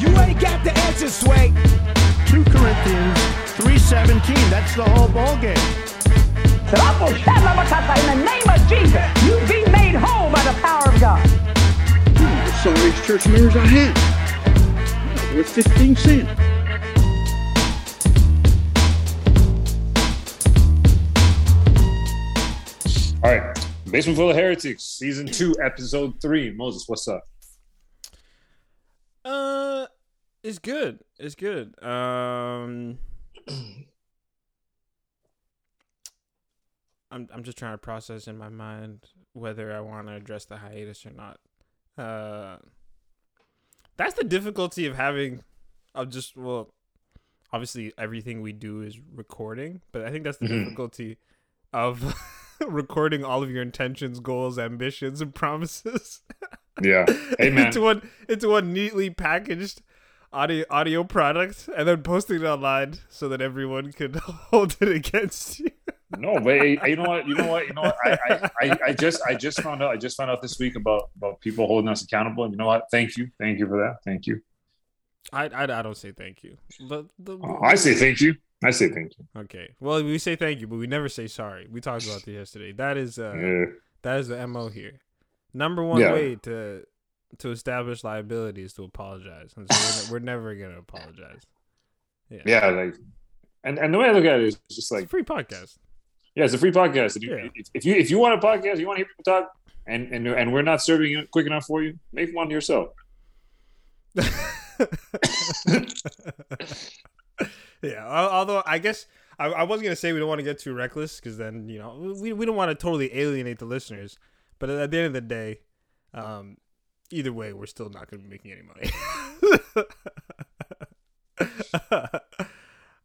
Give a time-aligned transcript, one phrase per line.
[0.00, 1.52] You ain't got the answer, Sway.
[2.26, 3.18] 2 Corinthians
[3.58, 4.50] 3.17.
[4.50, 5.56] That's the whole ball game.
[6.68, 11.20] In the name of Jesus, you be made whole by the power of God.
[12.16, 13.96] I saw these church mirrors I had.
[15.30, 16.28] They were 15 cents.
[23.24, 23.58] All right,
[23.90, 26.52] Basement Full of Heretics, season two, episode three.
[26.52, 27.24] Moses, what's up?
[29.24, 29.86] Uh,
[30.42, 31.00] it's good.
[31.18, 31.74] It's good.
[31.82, 32.98] Um,
[37.10, 39.00] I'm I'm just trying to process in my mind
[39.32, 41.38] whether I want to address the hiatus or not.
[41.96, 42.58] Uh,
[43.96, 45.42] that's the difficulty of having,
[45.94, 46.74] of just well,
[47.52, 50.64] obviously everything we do is recording, but I think that's the Mhm.
[50.64, 51.16] difficulty
[51.72, 52.14] of
[52.68, 56.20] recording all of your intentions, goals, ambitions, and promises.
[56.82, 57.06] Yeah.
[57.38, 57.66] Hey, man.
[57.68, 59.80] into one into one neatly packaged
[60.32, 64.16] audio audio product and then posting it online so that everyone could
[64.50, 65.70] hold it against you.
[66.16, 67.26] No, but hey, you know what?
[67.28, 67.66] You know what?
[67.66, 67.96] You know what?
[68.04, 70.74] I, I, I, I just I just found out I just found out this week
[70.76, 72.44] about about people holding us accountable.
[72.44, 72.84] And you know what?
[72.90, 73.28] Thank you.
[73.38, 73.98] Thank you for that.
[74.04, 74.40] Thank you.
[75.32, 76.56] I, I, I don't say thank you.
[76.88, 78.36] But the, Oh, I say thank you.
[78.64, 79.26] I say thank you.
[79.42, 79.74] okay.
[79.78, 81.66] Well, we say thank you, but we never say sorry.
[81.70, 82.72] We talked about this yesterday.
[82.72, 83.64] That is uh Yeah.
[84.02, 85.00] that is the mo here.
[85.52, 86.12] Number one Yeah.
[86.14, 86.84] way to
[87.38, 89.52] to establish liabilities to apologize.
[89.56, 91.42] And so we're, we're never gonna apologize.
[92.30, 92.94] Yeah, Yeah, like
[93.64, 95.76] and, and the way I look at it is just it's a like free podcast.
[96.34, 97.16] yeah, it's a free podcast.
[97.16, 97.48] If you, Yeah.
[97.54, 99.50] if, if you if you want a podcast, you want to hear people talk,
[99.86, 102.88] and and and we're not serving it quick enough for you, make one yourself.
[107.82, 108.06] yeah.
[108.06, 109.06] Although I guess
[109.38, 111.78] I, I was gonna say we don't want to get too reckless because then you
[111.78, 114.18] know we we don't want to totally alienate the listeners.
[114.58, 115.60] But at the end of the day,
[116.14, 116.56] um,
[117.10, 118.90] either way, we're still not gonna be making any money.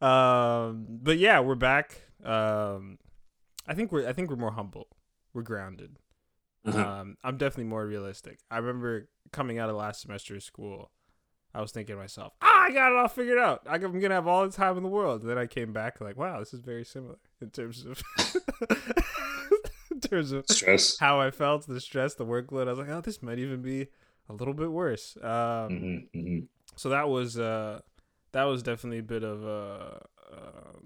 [0.00, 2.02] um, but yeah, we're back.
[2.24, 2.98] Um,
[3.66, 4.88] I think we're I think we're more humble.
[5.32, 5.98] We're grounded.
[6.66, 6.80] Uh-huh.
[6.80, 8.38] Um, I'm definitely more realistic.
[8.50, 10.90] I remember coming out of last semester of school,
[11.54, 13.66] I was thinking to myself, ah, I got it all figured out.
[13.68, 15.22] I'm gonna have all the time in the world.
[15.22, 18.02] And then I came back like, wow, this is very similar in terms of
[20.04, 20.96] terms of Stress.
[21.00, 22.66] how I felt, the stress, the workload.
[22.68, 23.88] I was like, oh, this might even be
[24.28, 25.16] a little bit worse.
[25.22, 26.38] Um, hmm hmm
[26.76, 27.80] so that was uh,
[28.32, 30.78] that was definitely a bit of a uh,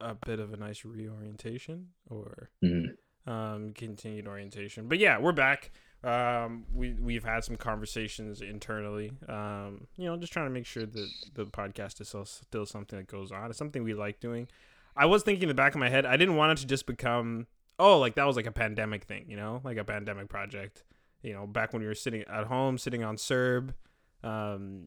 [0.00, 2.86] a bit of a nice reorientation or hmm
[3.26, 4.88] um, continued orientation.
[4.88, 5.72] But yeah, we're back.
[6.02, 9.12] Um, we we've had some conversations internally.
[9.28, 12.98] Um, you know, just trying to make sure that the podcast is still, still something
[12.98, 13.50] that goes on.
[13.50, 14.48] It's something we like doing.
[14.96, 16.86] I was thinking in the back of my head, I didn't want it to just
[16.86, 17.46] become
[17.80, 20.84] oh, like that was like a pandemic thing, you know, like a pandemic project.
[21.22, 23.74] You know, back when we were sitting at home, sitting on CERB.
[24.22, 24.86] Um,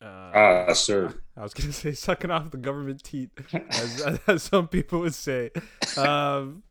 [0.00, 0.04] uh,
[0.34, 1.12] Ah, sir.
[1.36, 3.30] I was gonna say sucking off the government teat,
[3.70, 5.50] as, as some people would say,
[5.96, 6.62] um,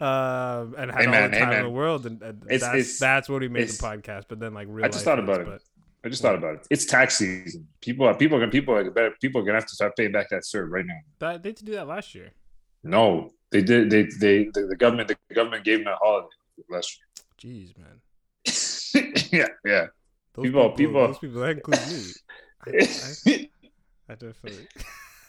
[0.00, 2.98] um, and had Hey, all the time in the world, and, and It's- that's it's-
[2.98, 4.24] that's what we made the podcast.
[4.28, 5.46] But then, like, real I just thought about it.
[5.46, 5.62] But
[6.04, 6.66] I just thought about it.
[6.70, 7.66] It's tax season.
[7.80, 10.42] People are people are people are people are gonna have to start paying back that
[10.42, 10.98] CERB right now.
[11.20, 12.32] that, they did do that last year.
[12.82, 13.88] No, they did.
[13.88, 16.26] They they the, the government the government gave them a holiday
[16.68, 17.06] last year.
[17.40, 18.00] Jeez, man.
[19.32, 19.86] yeah, yeah.
[20.34, 22.22] Those People- people, people- those people that includes
[22.66, 23.50] me.
[24.08, 24.66] I, I definitely.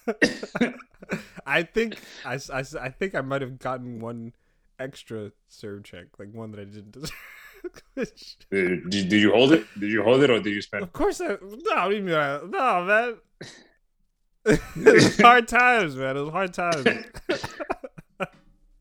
[1.46, 4.34] I think I think I might have gotten one
[4.80, 7.12] extra CERB check, like one that I didn't deserve.
[8.52, 9.66] Did, did you hold it?
[9.80, 10.84] Did you hold it or did you spend?
[10.84, 13.18] Of course, I no, I mean, uh, no, man.
[14.46, 16.18] it was hard times, man.
[16.18, 16.88] It was hard times.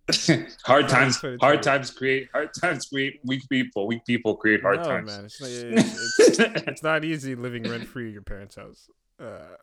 [0.65, 1.23] hard times.
[1.41, 3.87] Hard times create hard times create weak people.
[3.87, 5.07] Weak people create hard no, times.
[5.07, 8.89] man, it's, not- it's, it's, it's not easy living rent free at your parents' house.
[9.19, 9.57] Uh,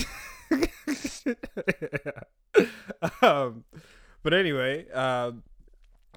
[3.22, 3.64] um,
[4.22, 5.42] but anyway, um,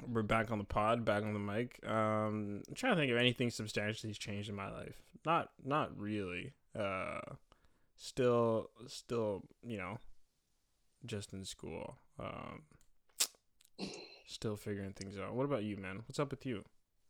[0.08, 1.80] we're back on the pod, back on the mic.
[1.86, 5.02] Um, I'm trying to think of anything substantially changed in my life.
[5.26, 6.54] Not, not really.
[6.78, 7.20] Uh,
[7.96, 10.00] still, still, you know,
[11.06, 11.98] just in school.
[12.20, 12.64] Um,
[14.28, 15.34] still figuring things out.
[15.34, 16.02] What about you, man?
[16.08, 16.64] What's up with you?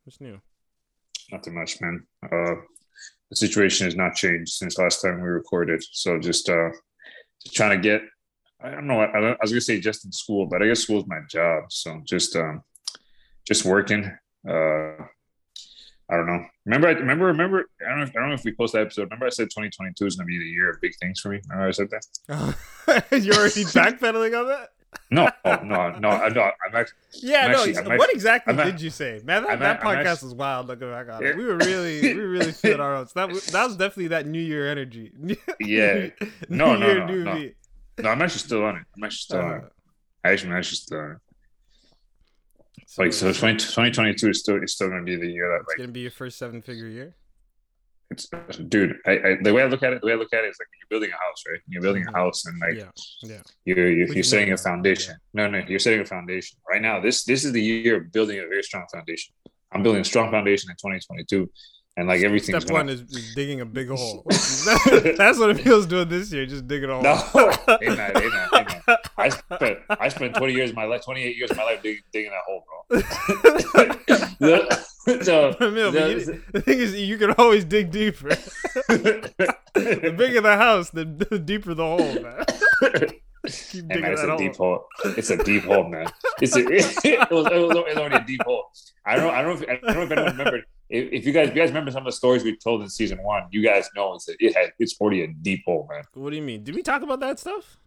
[0.03, 0.39] What's new?
[1.31, 2.05] Nothing much, man.
[2.23, 2.55] Uh,
[3.29, 5.83] the situation has not changed since last time we recorded.
[5.91, 6.69] So just uh,
[7.43, 8.01] just trying to get.
[8.63, 9.01] I don't know.
[9.01, 11.65] I, I was gonna say just in school, but I guess school's my job.
[11.69, 12.63] So just um,
[13.45, 14.05] just working.
[14.47, 15.03] Uh,
[16.09, 16.45] I don't know.
[16.65, 17.65] Remember, I remember, remember.
[17.85, 18.03] I don't know.
[18.05, 19.03] If, I don't know if we posted that episode.
[19.03, 21.41] Remember, I said 2022 is gonna be the year of big things for me.
[21.49, 23.05] Remember I said that.
[23.21, 24.69] You're already backpedaling on that?
[25.09, 26.09] No, no, no, no.
[26.09, 27.57] I'm actually, Yeah, I'm no.
[27.63, 29.43] actually- what actually- exactly I'm did you say, man?
[29.43, 30.67] That, that podcast was wild.
[30.67, 33.07] Looking back on it, we were really, we really feeling our own.
[33.15, 35.11] That was, that was definitely that New Year energy.
[35.59, 36.09] Yeah.
[36.49, 37.49] No, no, Year, no, new no.
[37.99, 38.83] no, I'm actually still on it.
[38.95, 39.63] I'm actually still on Uh, it.
[40.25, 41.17] Actually, I'm actually still on it.
[42.87, 45.65] so Like, so 20, 2022 is still, is still going to be the year that,
[45.69, 47.15] like, gonna be your first seven figure year.
[48.09, 48.29] It's,
[48.69, 50.49] dude, I, I, the way I look at it, the way I look at it
[50.49, 51.59] is like you're building a house, right?
[51.67, 52.89] You're building a house and like, yeah,
[53.21, 53.41] yeah.
[53.65, 55.15] you're you're, you're setting a foundation.
[55.33, 57.01] No, no, you're setting a foundation right now.
[57.01, 59.33] This this is the year of building a very strong foundation.
[59.73, 61.51] I'm building a strong foundation in 2022,
[61.97, 64.23] and like everything's Step one is, is digging a big hole.
[64.29, 66.45] That's what it feels doing this year.
[66.45, 67.03] Just digging a hole.
[67.03, 67.17] no.
[69.17, 72.03] I spent I spent 20 years of my life, 28 years of my life digging,
[72.13, 72.63] digging that hole,
[74.39, 75.21] bro.
[75.23, 78.29] so, Emil, but you- the- the thing is, you can always dig deeper.
[78.87, 82.45] the bigger the house, the, the deeper the hole, man.
[83.45, 84.37] Keep Hey man, it's a hole.
[84.37, 84.85] deep hole.
[85.05, 86.07] It's a deep hole, man.
[86.41, 88.65] It's a, it, was, it, was, it was only a deep hole.
[89.05, 89.31] I don't know.
[89.31, 89.61] I don't.
[89.61, 90.65] If, I don't know if anyone remembered.
[90.89, 92.89] If, if you guys, if you guys remember some of the stories we told in
[92.89, 96.03] season one, you guys know it's a, it had it's already a deep hole, man.
[96.13, 96.63] What do you mean?
[96.63, 97.79] Did we talk about that stuff?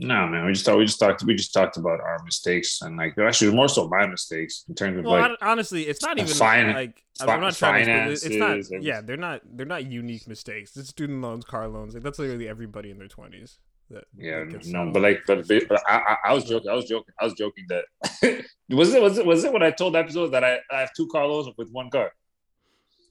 [0.00, 0.46] No, man.
[0.46, 3.52] We just thought we just talked we just talked about our mistakes and like actually
[3.52, 6.72] more so my mistakes in terms of Well, like honestly, it's not uh, even fin-
[6.72, 8.12] like fi- I'm not trying to.
[8.12, 8.82] It's not.
[8.82, 9.42] Yeah, they're not.
[9.44, 10.76] They're not unique mistakes.
[10.76, 11.94] It's student loans, car loans.
[11.94, 13.58] Like that's literally everybody in their twenties.
[13.90, 16.70] That yeah, that no, but like, but, but I, I, was joking.
[16.70, 17.14] I was joking.
[17.18, 17.84] I was joking that
[18.68, 19.00] was it.
[19.00, 19.24] Was it?
[19.24, 21.70] Was it when I told the episode that I, I have two car loans with
[21.70, 22.12] one car?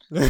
[0.12, 0.30] I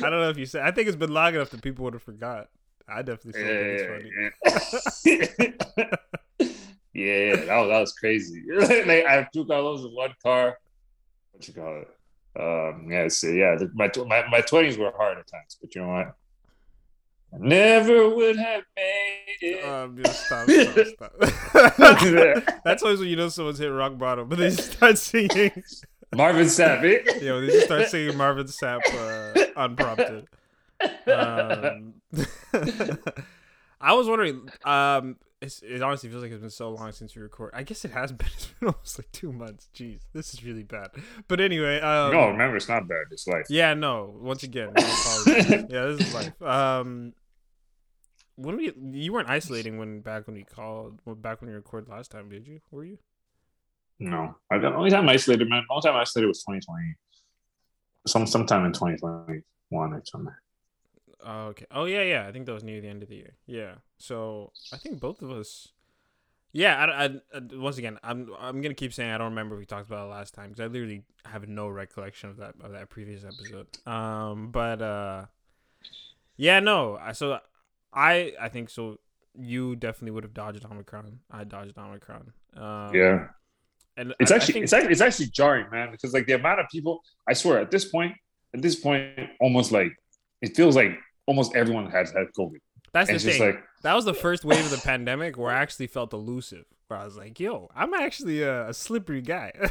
[0.00, 0.62] don't know if you said.
[0.62, 2.48] I think it's been long enough that people would have forgot.
[2.88, 4.10] I definitely think it's funny.
[5.04, 5.88] yeah,
[6.38, 6.50] yeah.
[6.94, 8.44] yeah, that was that was crazy.
[8.48, 10.58] like I have two car loans with one car.
[11.32, 11.95] What you call it?
[12.38, 15.88] Um, yeah, so yeah, my my my twenties were hard at times, but you know
[15.88, 16.14] what?
[17.32, 19.64] I never would have made it.
[19.64, 20.48] Um, just stop,
[20.94, 21.14] stop,
[21.74, 22.60] stop.
[22.64, 25.50] That's always when you know someone's hit rock bottom, but they just start singing.
[26.14, 27.18] Marvin Sapp, eh?
[27.24, 30.26] Yo, they just start singing Marvin Sapp uh, unprompted.
[31.06, 31.94] Um,
[33.80, 34.48] I was wondering.
[34.64, 35.16] Um,
[35.46, 37.52] it's, it honestly feels like it's been so long since we record.
[37.54, 38.28] I guess it has been.
[38.34, 39.68] It's been almost like two months.
[39.74, 40.88] Jeez, this is really bad.
[41.28, 43.04] But anyway, um, no, remember it's not bad.
[43.10, 43.46] It's life.
[43.48, 44.14] yeah, no.
[44.20, 46.42] Once again, yeah, this is life.
[46.42, 47.14] Um,
[48.36, 51.88] when we you weren't isolating when back when we called when, back when we recorded
[51.88, 52.60] last time, did you?
[52.70, 52.98] Were you?
[53.98, 55.64] No, I, the only time I isolated, man.
[55.68, 56.94] The only time I isolated was 2020.
[58.06, 60.34] Some sometime in 2021 or something.
[61.24, 61.66] Oh, okay.
[61.70, 62.26] Oh yeah, yeah.
[62.28, 63.34] I think that was near the end of the year.
[63.46, 63.76] Yeah.
[63.98, 65.68] So I think both of us.
[66.52, 66.76] Yeah.
[66.76, 69.66] I, I, I- once again, I'm I'm gonna keep saying I don't remember if we
[69.66, 72.90] talked about it last time because I literally have no recollection of that of that
[72.90, 73.66] previous episode.
[73.86, 75.24] Um, but uh,
[76.36, 76.96] yeah, no.
[77.00, 77.38] I so
[77.92, 78.98] I I think so.
[79.38, 81.20] You definitely would have dodged Omicron.
[81.30, 82.32] I dodged Omicron.
[82.56, 83.28] Um, Yeah.
[83.98, 86.60] And It's I- actually think- it's actually it's actually jarring, man, because like the amount
[86.60, 88.14] of people, I swear, at this point,
[88.54, 89.92] at this point, almost like
[90.42, 92.60] it feels like almost everyone has had COVID.
[92.92, 93.40] that's And the thing.
[93.40, 96.64] like that was the first wave of the pandemic where I actually felt elusive.
[96.88, 99.52] Where I was like, "Yo, I'm actually a, a slippery guy."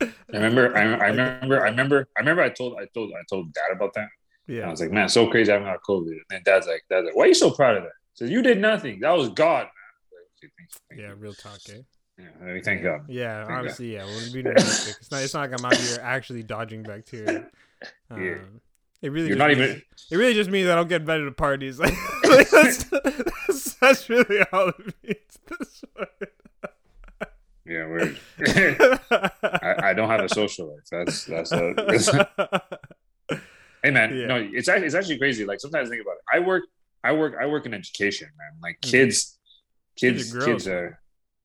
[0.00, 2.42] I remember, I, I remember, I remember, I remember.
[2.42, 4.08] I told, I told, I told Dad about that.
[4.48, 6.06] And I was like, man, so crazy having got COVID.
[6.08, 7.92] And then Dad's like, Dad's like, why are you so proud of that?
[8.14, 9.00] Says, you did nothing.
[9.00, 9.68] That was God, man.
[10.12, 11.82] Like, "Okay, thank- thank yeah, real talk, eh?
[12.18, 13.02] Yeah, I thank God.
[13.08, 13.52] Yeah, God.
[13.52, 14.04] honestly, yeah.
[14.04, 14.96] We're being realistic.
[15.00, 15.22] It's not.
[15.22, 17.46] It's not like I'm out here actually dodging bacteria.
[18.10, 18.38] Um, Yeah.
[19.02, 19.28] It really.
[19.28, 19.82] You're just not means- even.
[20.10, 21.78] It really just means I don't get invited to parties.
[22.24, 25.16] Like, like, that's, that's, that's really all it means.
[25.48, 25.82] That's
[27.66, 28.18] Yeah, weird.
[29.10, 30.84] I, I don't have a social life.
[30.90, 31.52] That's that's.
[31.52, 32.62] A,
[33.82, 34.26] hey man, Yeah.
[34.26, 35.44] no, it's actually it's actually crazy.
[35.44, 36.22] Like sometimes I think about it.
[36.32, 36.64] I work,
[37.04, 38.52] I work, I work in education, man.
[38.62, 38.90] Like mm-hmm.
[38.90, 39.38] kids,
[39.96, 41.00] Kids kids, are kids, are.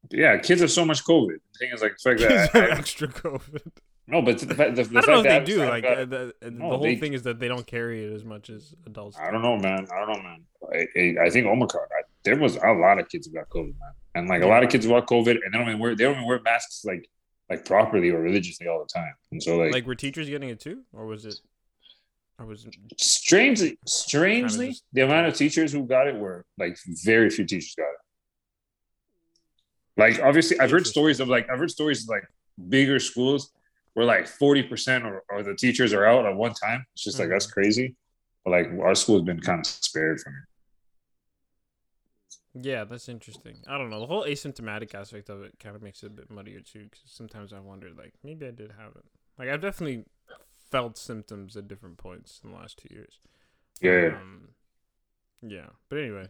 [0.09, 1.37] Yeah, kids have so much COVID.
[1.53, 3.71] The thing is, like, the fact Kids that I- extra COVID.
[4.07, 5.65] No, but the, fact- the, the I don't know if they do.
[5.65, 8.23] Like uh, the, the No, whole they- thing is that they don't carry it as
[8.23, 9.17] much as adults.
[9.19, 9.87] I don't know, man.
[9.93, 10.41] I don't know, man.
[10.73, 10.87] I,
[11.23, 11.85] I, I think Omicron.
[11.91, 14.63] I, there was a lot of kids who got COVID, man, and like a lot
[14.63, 16.83] of kids who got COVID, and they don't even wear they don't even wear masks
[16.85, 17.09] like
[17.49, 19.13] like properly or religiously all the time.
[19.31, 21.35] And so like, Like, were teachers getting it too, or was it?
[22.39, 22.75] Or was it?
[22.97, 27.73] strangely, strangely, just- the amount of teachers who got it were like very few teachers
[27.77, 27.97] got it.
[29.97, 32.23] Like obviously, I've heard stories of like I've heard stories of like
[32.69, 33.51] bigger schools
[33.97, 36.85] where like forty percent or, or the teachers are out at one time.
[36.93, 37.31] It's just like Mhm.
[37.31, 37.95] that's crazy.
[38.45, 40.43] But like our school has been kind of spared from it.
[42.53, 43.57] Yeah, that's interesting.
[43.67, 43.99] I don't know.
[43.99, 46.83] The whole asymptomatic aspect of it kind of makes it a bit muddier too.
[46.85, 49.05] Because sometimes I wonder, like, maybe I did have it.
[49.37, 50.05] Like, I've definitely
[50.71, 53.19] felt symptoms at different points in the last two years.
[53.81, 54.17] Yeah.
[54.17, 54.49] Um,
[55.41, 56.29] Yeah, but anyway,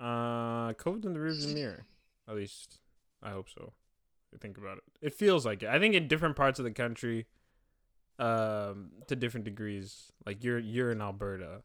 [0.00, 1.86] uh, COVID in the rearview mirror.
[2.28, 2.80] At least
[3.22, 3.74] I hope so.
[4.36, 4.84] I think about it.
[5.00, 5.70] It feels like it.
[5.70, 7.26] I think in different parts of the country,
[8.18, 10.12] um, to different degrees.
[10.26, 11.62] Like you're you're in Alberta,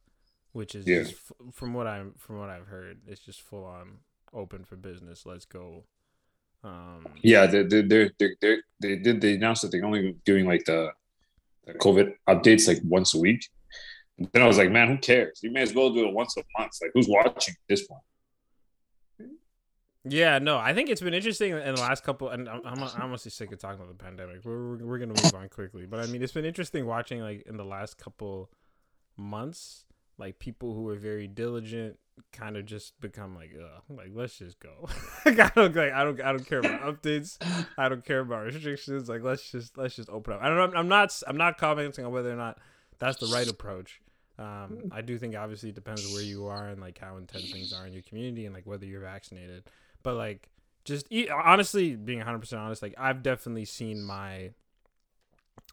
[0.54, 1.04] which is Yeah.
[1.04, 4.00] just f- from what I'm from what I've heard, it's just full on
[4.34, 5.26] open for business.
[5.26, 5.84] Let's go.
[6.64, 10.46] Um, Yeah, they they they they they they did they announced that they're only doing
[10.46, 10.92] like the,
[11.66, 13.48] the COVID updates like once a week.
[14.34, 15.40] Then I was like, man, who cares?
[15.42, 16.74] You may as well do it once a month.
[16.82, 18.02] Like, who's watching at this point?
[20.04, 23.02] Yeah, no, I think it's been interesting in the last couple, and I'm, I'm, I'm
[23.04, 24.44] honestly sick of talking about the pandemic.
[24.44, 27.56] We're, we're, gonna move on quickly, but I mean, it's been interesting watching like in
[27.56, 28.50] the last couple
[29.16, 29.86] months,
[30.18, 31.98] like people who are very diligent
[32.32, 34.90] kind of just become like, Ugh, like let's just go.
[35.26, 37.38] like, I don't like, I don't, I don't care about updates.
[37.78, 39.08] I don't care about restrictions.
[39.08, 40.42] Like let's just, let's just open up.
[40.42, 40.80] I don't know.
[40.80, 42.58] I'm not, I'm not commenting on whether or not
[42.98, 44.02] that's the right approach.
[44.40, 47.74] Um, I do think obviously it depends where you are and like how intense things
[47.74, 49.64] are in your community and like whether you're vaccinated.
[50.04, 50.50] But like,
[50.84, 54.52] just e- honestly, being 100 percent honest, like I've definitely seen my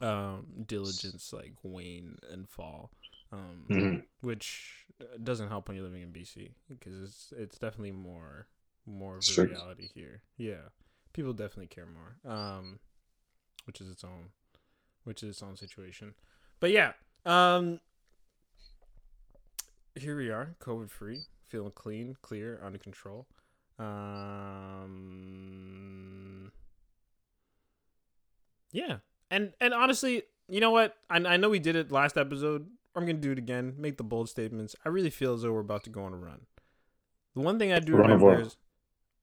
[0.00, 2.90] um diligence like wane and fall,
[3.32, 4.04] um, Mhm.
[4.20, 4.86] which
[5.22, 8.46] doesn't help when you're living in BC because it's it's definitely more
[8.86, 9.52] more of a Strict.
[9.52, 10.22] reality here.
[10.36, 10.68] Yeah,
[11.12, 12.78] people definitely care more, um,
[13.66, 14.30] which is its own,
[15.04, 16.14] which is its own situation.
[16.60, 16.92] But yeah,
[17.26, 17.80] um,
[19.94, 23.26] here we are, COVID free, feeling clean, clear, under control.
[25.18, 26.52] Um,
[28.72, 28.98] yeah,
[29.30, 30.96] and and honestly, you know what?
[31.10, 32.66] I I know we did it last episode.
[32.94, 33.74] I'm gonna do it again.
[33.78, 34.74] Make the bold statements.
[34.84, 36.46] I really feel as though we're about to go on a run.
[37.34, 38.56] The one thing I do Run remember is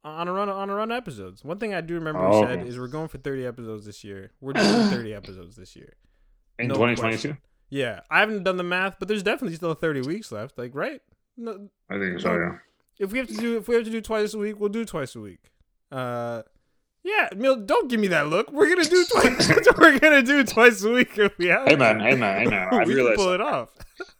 [0.03, 1.43] on a run on a run episodes.
[1.43, 2.69] One thing I do remember Oh, we said okay.
[2.69, 4.31] is we're going for 30 episodes this year.
[4.39, 5.93] We're doing 30 episodes this year.
[6.59, 7.37] In No 2022, question.
[7.69, 10.57] Yeah, I haven't done the math, but there's definitely still 30 weeks left.
[10.57, 11.01] Like, right?
[11.35, 12.31] No, I think so.
[12.33, 12.57] Yeah.
[12.99, 14.85] If we have to do if we have to do twice a week, we'll do
[14.85, 15.51] twice a week.
[15.91, 16.43] Uh,
[17.03, 18.51] yeah, Mil, don't give me that look.
[18.51, 19.51] We're gonna do twice.
[19.77, 21.67] we're gonna do twice a week if we have.
[21.67, 22.67] Hey man, hey man, hey man.
[22.71, 23.69] I we realize pull it off.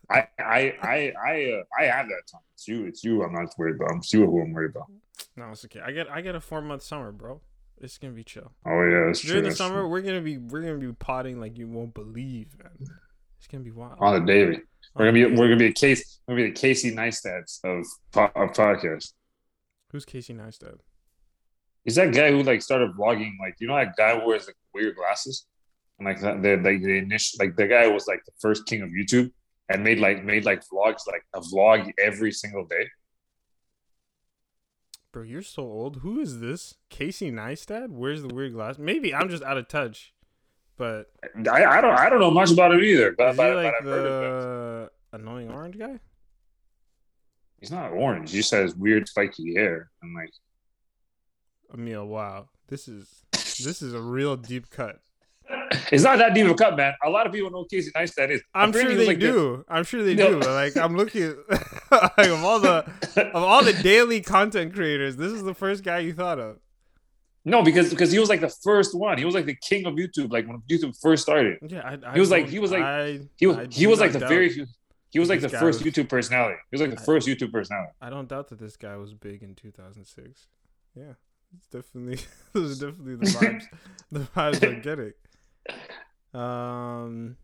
[0.09, 2.41] I I I I uh, I have that time.
[2.53, 2.85] It's you.
[2.85, 3.23] It's you.
[3.23, 3.95] I'm not worried about.
[3.97, 4.91] It's you who I'm worried about.
[5.35, 5.81] No, it's okay.
[5.83, 7.41] I get I get a four month summer, bro.
[7.81, 8.51] It's gonna be chill.
[8.65, 9.31] Oh yeah, that's true.
[9.31, 9.89] During the summer, true.
[9.89, 12.87] we're gonna be we're gonna be potting like you won't believe, man.
[13.39, 13.97] It's gonna be wild.
[13.99, 14.61] on the daily.
[14.95, 16.21] We're gonna be we're gonna be a case.
[16.25, 17.85] We're gonna be the Casey Neistats of
[18.15, 19.11] of podcast.
[19.91, 20.79] Who's Casey Neistat?
[21.83, 23.33] He's that guy who like started vlogging.
[23.39, 25.47] Like you know that guy who wears like weird glasses,
[25.99, 26.41] and like that.
[26.41, 29.31] The like the initial like the guy was like the first king of YouTube
[29.69, 32.87] and made like made like vlogs like a vlog every single day.
[35.11, 35.97] Bro, you're so old.
[35.97, 36.75] Who is this?
[36.89, 37.89] Casey Neistat?
[37.89, 38.77] Where's the weird glass?
[38.77, 40.13] Maybe I'm just out of touch.
[40.77, 41.07] But
[41.49, 43.63] I, I don't I don't know much about him either, but, is but, he but
[43.63, 45.99] like I've heard of the annoying orange guy?
[47.59, 48.31] He's not orange.
[48.31, 50.29] He just has weird spiky hair and like
[51.73, 52.49] Emil, wow.
[52.67, 54.99] This is this is a real deep cut.
[55.91, 56.93] it's not that deep of a cut, man.
[57.03, 58.41] A lot of people know Casey Neistat is.
[58.53, 59.63] I'm sure Apparently they like, do.
[59.69, 60.31] I'm sure they No.
[60.31, 60.39] do.
[60.39, 61.35] But like I'm looking
[61.91, 62.85] like of all the
[63.33, 66.57] of all the daily content creators, this is the first guy you thought of.
[67.47, 69.17] No, because because he was like the first one.
[69.19, 71.59] He was like the king of YouTube, like when YouTube first started.
[71.67, 74.11] Yeah, I, I He was like- he was like- I, He was he was like
[74.13, 74.49] the very
[75.11, 76.57] he was like the first was- YouTube personality.
[76.71, 77.91] He was like the first YouTube personality.
[78.01, 80.47] I don't doubt that this guy was big in 2006.
[80.95, 81.13] Yeah,
[81.55, 82.19] it's definitely
[82.53, 83.63] those are definitely the vibes.
[84.11, 85.13] the vibes I'm getting.
[86.33, 87.37] Um.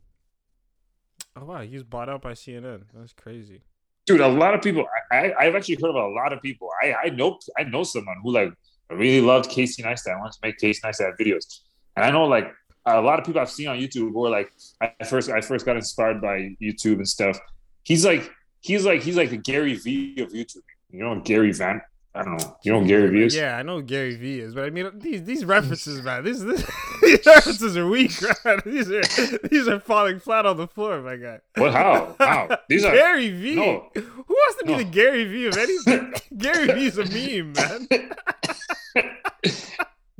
[1.38, 2.82] Oh wow, he was bought out by CNN.
[2.94, 3.62] That's crazy.
[4.06, 4.86] Dude, a lot of people.
[5.12, 6.70] I, I I've actually heard about a lot of people.
[6.84, 8.52] I I know I know someone who like
[8.96, 10.20] really loved Casey Neistat.
[10.20, 11.62] Wants to make Casey Neistat videos,
[11.96, 12.52] and I know like
[12.86, 15.66] a lot of people I've seen on YouTube who are like I first I first
[15.66, 17.38] got inspired by YouTube and stuff.
[17.84, 18.30] He's like
[18.62, 20.64] he's like he's like the Gary Vee of YouTube.
[20.92, 21.82] You know Gary Van.
[22.14, 22.58] I don't know.
[22.62, 23.36] You know Gary Vee is?
[23.36, 26.26] Yeah, I know who Gary Vee is, but I mean these these references, man.
[26.26, 26.40] This
[27.02, 28.12] these references are weak.
[28.66, 29.02] These are
[29.48, 31.40] these are falling flat on the floor, my guy.
[31.56, 31.72] What?
[31.72, 32.14] How?
[32.20, 32.58] How?
[32.68, 33.56] These are Gary Vee.
[33.56, 33.90] No.
[33.96, 34.78] Who wants to be No.
[34.80, 36.14] the Gary Vee of anything?
[36.38, 37.88] Gary Vee is a meme, man.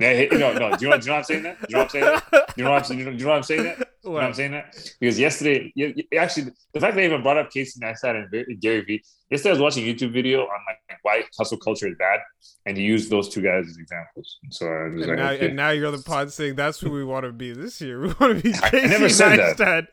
[0.02, 0.76] No, no.
[0.76, 1.60] Do you know, do you know what I'm saying that?
[1.60, 2.30] Do you know what I'm saying that?
[2.30, 2.98] Do you know what I'm saying?
[3.04, 3.78] Do you know what I'm saying that?
[3.78, 4.74] Do you know what I'm saying that?
[4.98, 8.60] Because yesterday, y- y- actually, the fact that they even brought up Casey Neistat and
[8.60, 9.02] Gary Vee.
[9.30, 12.18] Yesterday, I was watching a YouTube video on like why hustle culture is bad,
[12.66, 14.38] and he used those two guys as examples.
[14.50, 15.46] So I was And like, now, okay.
[15.46, 18.00] and now you're on the pod saying that's who we want to be this year.
[18.02, 19.88] We want to be Casey I never said that.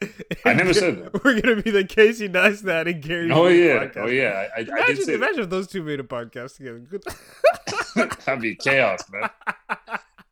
[0.45, 1.23] I never said that.
[1.23, 3.31] We're gonna be the Casey Neistat and Gary.
[3.31, 3.97] oh Vee yeah, podcast.
[3.97, 4.47] oh yeah.
[4.57, 5.13] I, I, I did Imagine, say that.
[5.13, 6.81] imagine if those two made a podcast together.
[8.25, 9.29] That'd be chaos, man.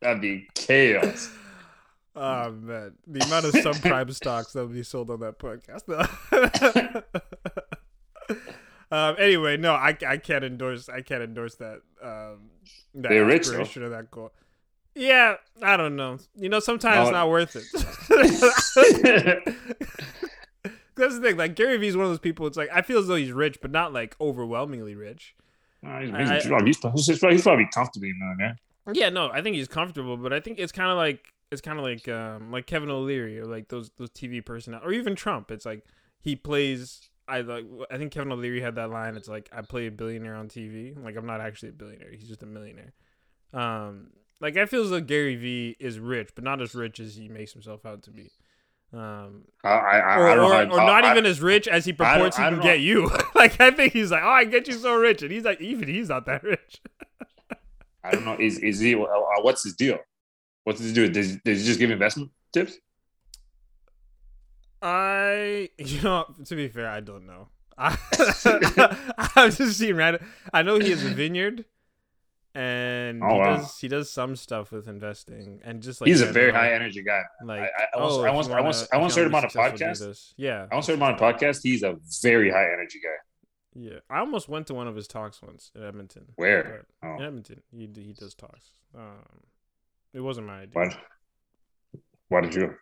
[0.00, 1.30] That'd be chaos.
[2.16, 5.84] Oh man, the amount of subprime stocks that would be sold on that podcast.
[8.90, 12.50] um, anyway, no, I, I can't endorse I can't endorse that um
[12.94, 13.60] that They're rich, though.
[13.62, 14.32] of that goal.
[14.94, 16.18] Yeah, I don't know.
[16.34, 17.02] You know, sometimes No.
[17.02, 17.64] it's not worth it.
[20.96, 21.36] That's the thing.
[21.36, 22.46] Like Gary Vee is one of those people.
[22.48, 25.36] It's like I feel as though he's rich, but not like overwhelmingly rich.
[25.82, 26.78] Nah, he's, I- he's, he's, probably, he's,
[27.42, 28.56] he's comfortably a millionaire.
[28.92, 31.20] Yeah, no, I think he's comfortable, but I think it's kind of like
[31.50, 34.92] it's kind of like um like Kevin O'Leary or like those those TV personalities or
[34.92, 35.50] even Trump.
[35.50, 35.84] It's like
[36.20, 37.10] he plays.
[37.28, 37.66] I like.
[37.90, 39.14] I think Kevin O'Leary had that line.
[39.16, 40.96] It's like I play a billionaire on TV.
[41.02, 42.10] Like I'm not actually a billionaire.
[42.12, 42.94] He's just a millionaire.
[43.52, 44.08] Um,
[44.40, 47.28] like I feel as though Gary Vee is rich, but not as rich as he
[47.28, 48.30] makes himself out to be.
[48.92, 50.74] Um, I, I, I, or, I don't or, know.
[50.76, 53.10] or I- not I- even as rich as he purports he can get you.
[53.34, 55.88] like I think he's like, oh, I get you so rich, and he's like, even
[55.88, 56.80] he's not that rich.
[58.02, 58.36] I don't know.
[58.38, 58.94] Is is he?
[58.94, 59.98] Uh, uh, what's his deal?
[60.64, 61.10] What's his deal?
[61.10, 62.78] Does, does he just give investment tips?
[64.80, 67.48] I, you know, to be fair, I don't know.
[67.78, 67.96] I,
[69.36, 70.24] I've just seen random.
[70.52, 71.64] I know he has a vineyard,
[72.58, 73.56] and Oh, he wow.
[73.56, 77.02] does he does some stuff with investing, and just like He's a very high energy
[77.02, 77.22] guy.
[77.44, 79.34] Like, I- I- oh, I once- you I wanna- once- I once wanna heard him
[79.36, 80.32] on a podcast.
[80.36, 81.60] Yeah, I once heard him on a podcast.
[81.62, 83.16] He's a very high energy guy.
[83.74, 84.00] yeah.
[84.10, 86.32] I almost went to one of his talks once in Edmonton.
[86.34, 86.84] Where?
[87.02, 88.70] Oh, In Edmonton, he he does talks.
[88.94, 89.44] Um,
[90.12, 90.72] it wasn't my idea.
[90.74, 90.98] what?
[92.28, 92.74] Why did you?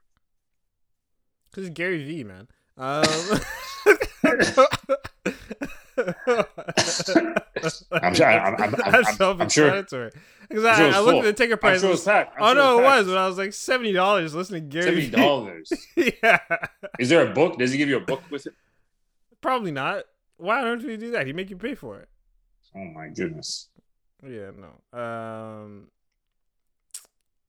[1.51, 2.49] Because it's Gary Vee, man.
[2.79, 3.05] Um,
[7.93, 10.11] I'm sure- I'm- I'm- I'm- sure- self-explanatory.
[10.49, 11.19] Because I'm I, I looked full.
[11.21, 11.81] at the ticket price.
[11.81, 13.07] sure was- oh sure no, it was.
[13.07, 15.73] But I was like seventy dollars listening to Gary Seventy dollars.
[15.97, 16.39] yeah,
[16.99, 17.59] Is there a book?
[17.59, 18.55] Does he give you a book with it?
[19.41, 20.05] probably not.
[20.39, 21.27] Why don't you do that?
[21.27, 22.09] He make you pay for it.
[22.75, 23.69] Oh my goodness.
[24.27, 24.99] Yeah, no.
[24.99, 25.89] Um.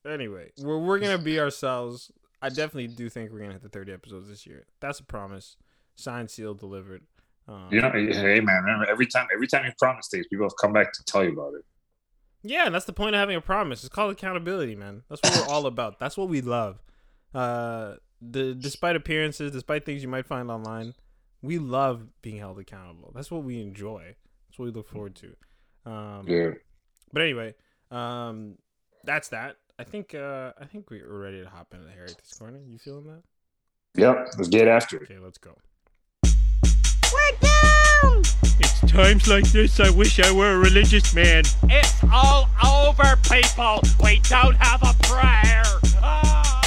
[0.08, 2.12] Anyway, we're we're gonna be ourselves.
[2.42, 4.66] I definitely do think we're gonna hit the thirty episodes this year.
[4.80, 5.58] That's a promise.
[5.96, 7.04] Signed, sealed, delivered.
[7.48, 10.58] Um, You know, hey man, remember every time every time you promise things, people have
[10.60, 11.66] come back to tell you about it.
[12.44, 13.84] Yeah, and that's the point of having a promise.
[13.84, 15.03] It's called accountability, man.
[15.10, 16.00] That's what we're all about.
[16.00, 16.81] That's what we love.
[17.33, 20.94] Uh, the despite appearances, despite things you might find online,
[21.42, 23.12] we love being held accountable.
[23.16, 24.16] That's what we enjoy.
[24.48, 25.36] That's what we look forward to.
[25.90, 26.51] Um, Yeah.
[27.14, 27.55] But anyway,
[27.92, 28.57] um,
[29.03, 29.57] that's that.
[29.79, 32.60] I think uh, I think we're ready to hop into the Heritage Corner.
[32.68, 33.24] You feeling that?
[33.96, 34.27] Yep.
[34.38, 35.03] Let's get after it.
[35.03, 35.55] Okay, let's go.
[38.59, 41.43] It's times like this I wish I were a religious man.
[41.63, 43.81] It's all over, people.
[44.03, 45.63] We don't have a prayer.
[46.01, 46.61] Ah!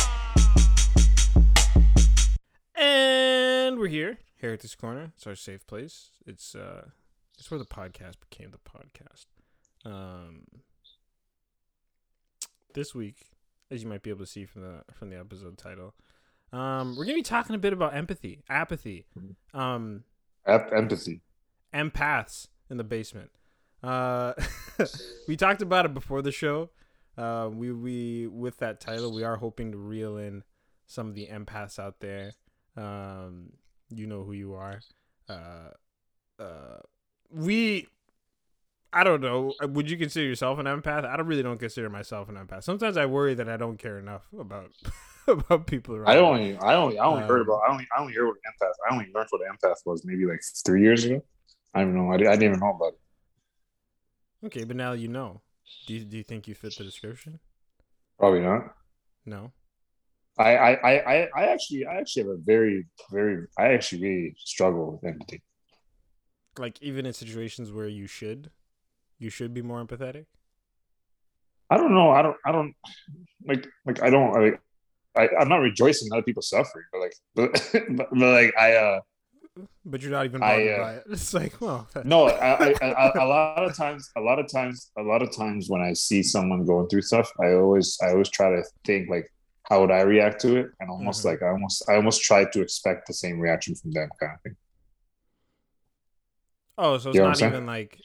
[2.77, 5.13] And we're here, Heritage Corner.
[5.17, 6.11] It's our safe place.
[6.27, 6.87] It's uh,
[7.39, 9.27] it's where the podcast became the podcast.
[9.85, 10.43] Um,
[12.75, 13.27] this week,
[13.71, 15.95] as you might be able to see from the from the episode title,
[16.53, 19.07] um, we're gonna be talking a bit about empathy, apathy,
[19.55, 20.10] um, Ep-
[20.47, 21.23] empathy.
[21.75, 23.31] empaths in the basement.
[23.83, 24.35] Uh,
[25.29, 26.71] we talked about it before the show.
[27.17, 30.43] Uh, we we with that title, we are hoping to reel in
[30.87, 32.33] some of the empaths out there.
[32.77, 33.51] Um,
[33.91, 34.81] you know who you are.
[35.29, 35.71] Uh,
[36.43, 36.79] uh,
[37.31, 37.87] we,
[38.93, 39.55] I don't know.
[39.63, 41.05] uh, Would you consider yourself an empath?
[41.05, 42.65] I don't really don't consider myself an empath.
[42.65, 44.71] Sometimes I worry that I don't care enough about
[45.29, 46.09] about people around.
[46.09, 47.61] I only, I only, I only heard Um, about.
[47.69, 48.73] I only, I only heard what empath.
[48.89, 51.23] I only learned what empath was maybe like three years ago.
[51.75, 52.11] I don't know.
[52.11, 54.47] I, I didn't even know about it.
[54.47, 55.43] Okay, but now you know.
[55.87, 57.39] Do you, do you think you fit the description?
[58.19, 58.75] Probably not.
[59.25, 59.53] No.
[60.39, 63.47] I, I, I, I- I actually, I actually have a very, very.
[63.59, 65.43] I actually really struggle with empathy.
[66.59, 68.51] like even in situations where you should
[69.19, 70.27] you should be more empathetic
[71.71, 72.11] I don't know.
[72.11, 72.37] I don't.
[72.45, 72.75] I don't
[73.47, 73.65] like.
[73.87, 74.33] Like I don't.
[74.33, 74.61] Like,
[75.17, 78.75] I, I'm not rejoicing in other people suffering, but like, but, but, but like I.
[78.75, 79.01] uh
[79.85, 82.71] but you're not even I, bothered uh, by it it's like well that- No, I,
[82.81, 85.83] I, I, a lot of times, a lot of times, a lot of times when
[85.83, 89.27] I see someone going through stuff, I always, I always try to think like,
[89.69, 90.67] how would I react to it?
[90.81, 91.27] And almost Mhm.
[91.27, 94.41] like, I almost, I almost try to expect the same reaction from them, kind of
[94.43, 94.57] thing.
[96.79, 97.99] oh so it's You know not even like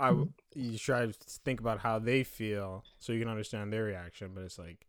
[0.00, 0.12] I.
[0.54, 1.12] you try to
[1.44, 4.86] think about how they feel so you can understand their reaction but it's like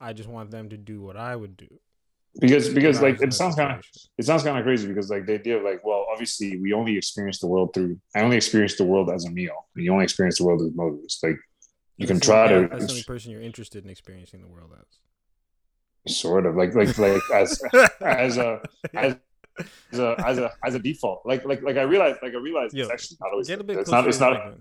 [0.00, 1.68] i just want them to do what i would do
[2.40, 3.84] Because, because like it sounds kind of,
[4.16, 6.96] it sounds kind of crazy because like the idea of like, well, obviously we only
[6.96, 10.38] experience the world through, I only experience the world as Emil, and you only experience
[10.38, 11.18] the world as motives.
[11.24, 11.38] Like
[11.96, 14.70] you can try to that's the only person you're interested in experiencing the world
[16.06, 17.60] as sort of like, like, like as,
[18.00, 18.62] as a,
[18.94, 19.16] as,
[19.92, 21.22] as a, as a, as a default.
[21.24, 23.48] Like, like, like I realized, like I realized Yo, it's actually not always.
[23.48, 24.06] get a bit it's not.
[24.06, 24.54] It's not.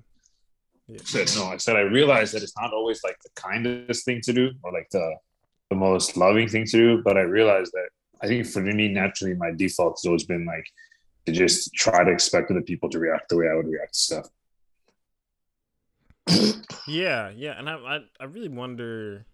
[0.88, 0.98] Yeah.
[1.04, 1.46] said no.
[1.46, 4.72] I said I realized that it's not always like the kindest thing to do or
[4.72, 5.16] like the
[5.70, 7.02] the most loving thing to do.
[7.04, 7.90] But I realized that
[8.22, 10.66] I think for me naturally my default has always been like
[11.26, 14.00] to just try to expect other people to react the way I would react to
[14.00, 14.28] stuff.
[16.88, 19.26] Yeah, yeah, and I, I, I really wonder.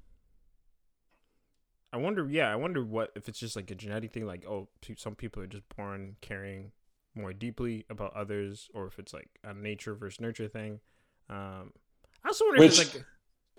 [1.93, 4.67] I wonder, yeah, I wonder what if it's just like a genetic thing, like oh,
[4.97, 6.71] some people are just born caring
[7.15, 10.81] more deeply about others, or if it's like a nature versus nurture thing.
[11.29, 11.71] Um,
[12.23, 13.05] I also wonder if it's like,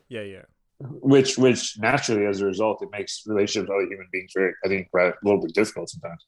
[0.09, 0.43] yeah, yeah,
[0.79, 4.69] Which, which naturally, as a result, it makes relationships with other human beings very, I
[4.69, 6.27] think, right, a little bit difficult sometimes.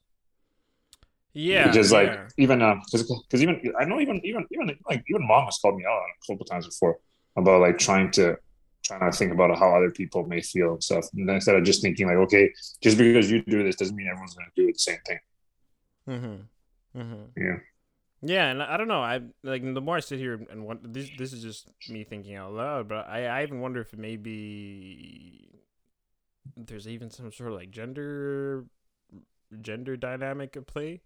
[1.34, 2.28] yeah, because like yeah.
[2.38, 5.84] even um because even I know even even even like even mom has called me
[5.84, 6.98] out a couple times before
[7.36, 8.38] about like trying to
[8.82, 11.06] trying to think about how other people may feel and stuff.
[11.14, 14.34] And instead of just thinking like, okay, just because you do this doesn't mean everyone's
[14.34, 15.18] gonna do the same thing.
[16.08, 17.00] Mm-hmm.
[17.00, 17.22] Mm-hmm.
[17.36, 17.56] Yeah.
[18.20, 19.00] Yeah, and I don't know.
[19.00, 21.08] I like the more I sit here and want this.
[21.16, 25.48] This is just me thinking out loud, but I, I even wonder if maybe
[26.56, 28.64] there's even some sort of like gender
[29.60, 31.00] gender dynamic at play.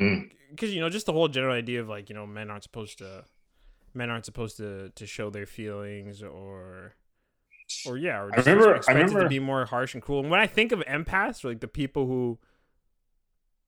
[0.00, 0.30] Mm.
[0.50, 2.98] Because you know, just the whole general idea of like you know, men aren't supposed
[2.98, 3.24] to
[3.92, 6.94] men aren't supposed to to show their feelings or
[7.86, 10.20] or yeah, or I just remember- I expected to be more harsh and cruel.
[10.20, 12.38] And when I think of empaths, or like the people who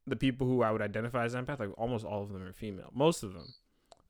[0.07, 2.91] the people who I would identify as empath, like almost all of them are female.
[2.95, 3.47] Most of them.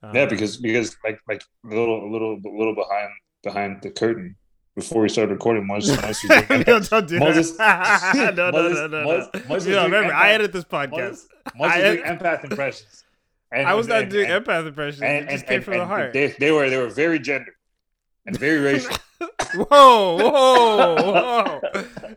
[0.03, 3.11] Um, Yeah, because because like like a little a little a little behind
[3.43, 4.37] behind the curtain
[4.75, 8.13] before we started recording, Moses, Moses, no, don't do Moses- that.
[8.17, 9.05] no, no, Moses- no, no, no.
[9.05, 10.91] Moses- Moses You know, remember, I edit this podcast.
[10.99, 13.05] Moses, Moses I- doing empath impressions.
[13.53, 15.03] And, I was not and- doing and- empath impressions.
[15.03, 16.13] and, it just came and- from the heart.
[16.13, 17.55] They, they were they were very gendered
[18.27, 18.97] and very racial.
[19.55, 21.61] whoa, whoa, whoa.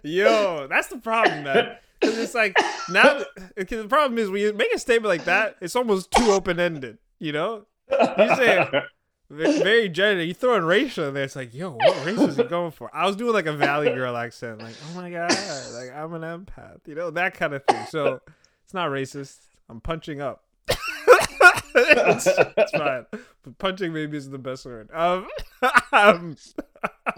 [0.04, 1.76] Yo, that's the problem, man.
[2.00, 2.58] Because it's like,
[2.90, 3.24] now,
[3.56, 6.60] because the problem is when you make a statement like that, it's almost too open
[6.60, 7.66] ended, you know?
[7.90, 8.70] You say
[9.30, 12.44] very gender, you throw in racial in there, it's like, yo, what race is he
[12.50, 12.90] going for?
[12.94, 15.32] I was doing like a Valley Girl accent, like, oh my God,
[15.74, 17.86] like, I'm an empath, you know, that kind of thing.
[17.90, 18.22] So
[18.64, 19.40] it's not racist.
[19.70, 20.44] I'm punching up.
[21.76, 23.06] it's, it's fine.
[23.12, 24.90] But punching maybe is the best word.
[24.94, 25.28] Um,
[25.92, 26.38] um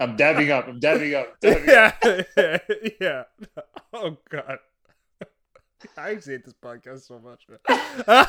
[0.00, 0.66] I'm dabbing up.
[0.66, 1.38] I'm dabbing up.
[1.40, 1.94] dabbing up.
[2.02, 2.58] yeah, yeah,
[3.00, 3.22] yeah.
[3.92, 4.58] Oh god,
[5.96, 8.26] I actually hate this podcast so much, man.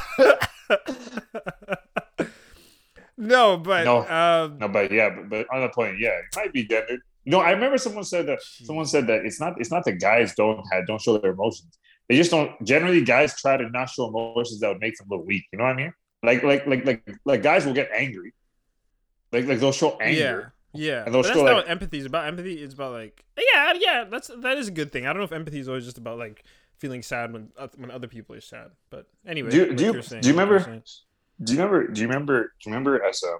[3.17, 4.07] no, but No.
[4.07, 7.01] um, No, but yeah, but, but on the point, yeah, it might be gendered.
[7.25, 9.93] You know, I remember someone said that someone said that it's not it's not that
[9.99, 11.77] guys don't have don't show their emotions.
[12.09, 12.51] They just don't.
[12.65, 15.43] Generally, guys try to not show emotions that would make them look weak.
[15.51, 15.93] You know what I mean?
[16.23, 18.33] Like like like like like guys will get angry.
[19.31, 20.53] Like like they'll show yeah, anger.
[20.73, 21.03] yeah.
[21.03, 22.25] And But that's not like- what empathy is about.
[22.27, 24.03] Empathy is about like, yeah, yeah.
[24.09, 25.05] That's that is a good thing.
[25.05, 26.43] I don't know if empathy is always just about like
[26.81, 27.43] feeling sad when
[27.77, 28.71] when other people are sad.
[28.89, 30.59] But anyway, Do you do you, saying, do you remember?
[31.43, 31.87] Do you remember?
[31.87, 32.37] Do you remember?
[32.43, 33.33] Do you remember as a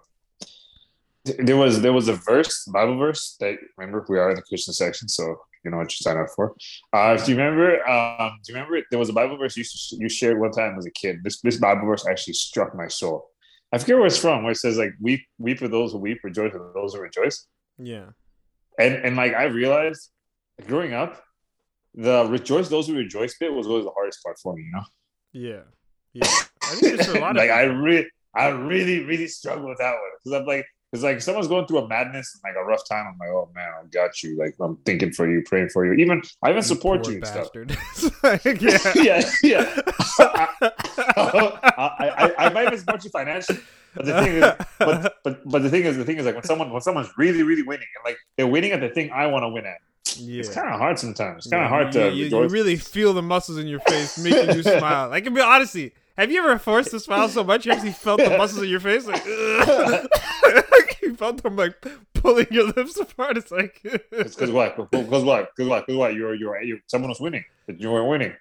[1.48, 4.74] there was there was a verse, Bible verse that remember we are in the Christian
[4.74, 5.24] section, so
[5.64, 6.56] you know what you sign up for.
[6.94, 7.88] Uh, do you remember?
[7.88, 9.66] Um, do you remember there was a Bible verse you
[10.00, 11.24] you shared one time as a kid?
[11.24, 13.30] This this Bible verse actually struck my soul.
[13.72, 16.20] I forget where it's from, where it says like weep weep for those who weep,
[16.24, 17.48] rejoice for those who rejoice.
[17.78, 18.08] Yeah,
[18.80, 20.10] And and like I realized
[20.68, 21.24] growing up,
[21.94, 24.64] the rejoice those who rejoice bit was always the hardest part for me.
[24.64, 24.84] You know.
[25.34, 25.62] yeah,
[26.14, 26.28] yeah.
[26.64, 29.92] I think it's for a lot like I really, I really, really struggle with that
[29.92, 32.82] one because I'm like, because like someone's going through a madness and like a rough
[32.88, 33.06] time.
[33.08, 34.38] I'm like, oh man, I got you.
[34.38, 35.94] Like I'm thinking for you, praying for you.
[35.94, 37.52] Even I even support you and stuff.
[37.54, 37.78] bastard.
[37.96, 39.82] It's like, yeah, yeah, yeah.
[41.18, 43.60] I, I, I might even support you financially,
[43.96, 46.44] but the thing is, but, but but the thing is, the thing is like when
[46.44, 49.44] someone when someone's really really winning and like they're winning at the thing I want
[49.44, 49.78] to win at,
[50.20, 50.40] yeah.
[50.40, 51.46] it's kind of hard sometimes.
[51.46, 53.80] It's kind Yeah, of hard you, to you, you really feel the muscles in your
[53.82, 55.10] face making you smile.
[55.10, 58.20] Like, I mean, honestly, have you ever forced to smile so much you actually felt
[58.20, 59.06] the muscles in your face?
[59.08, 59.26] Like,
[61.02, 63.38] you felt them like pulling your lips apart.
[63.38, 64.76] It's like, It's because what?
[64.92, 65.52] Because what?
[65.56, 65.86] Because what?
[65.88, 66.14] Because what?
[66.14, 68.34] You're you're you someone was winning, but you weren't winning.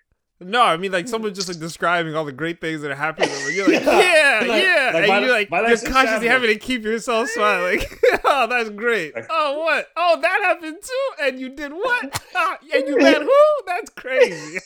[0.43, 3.29] No, I mean, like someone just like describing all the great things that are happening.
[3.53, 4.01] You're like, Yeah.
[4.01, 7.83] yeah, Like- yeah, like and my- you're like, you're consciously having to keep yourself smiling.
[8.25, 9.15] oh, that's great.
[9.15, 9.89] Like- oh, what?
[9.97, 11.25] Oh, that happened too.
[11.27, 12.23] And you did what?
[12.35, 13.33] Ah, and you met who?
[13.67, 14.61] That's crazy.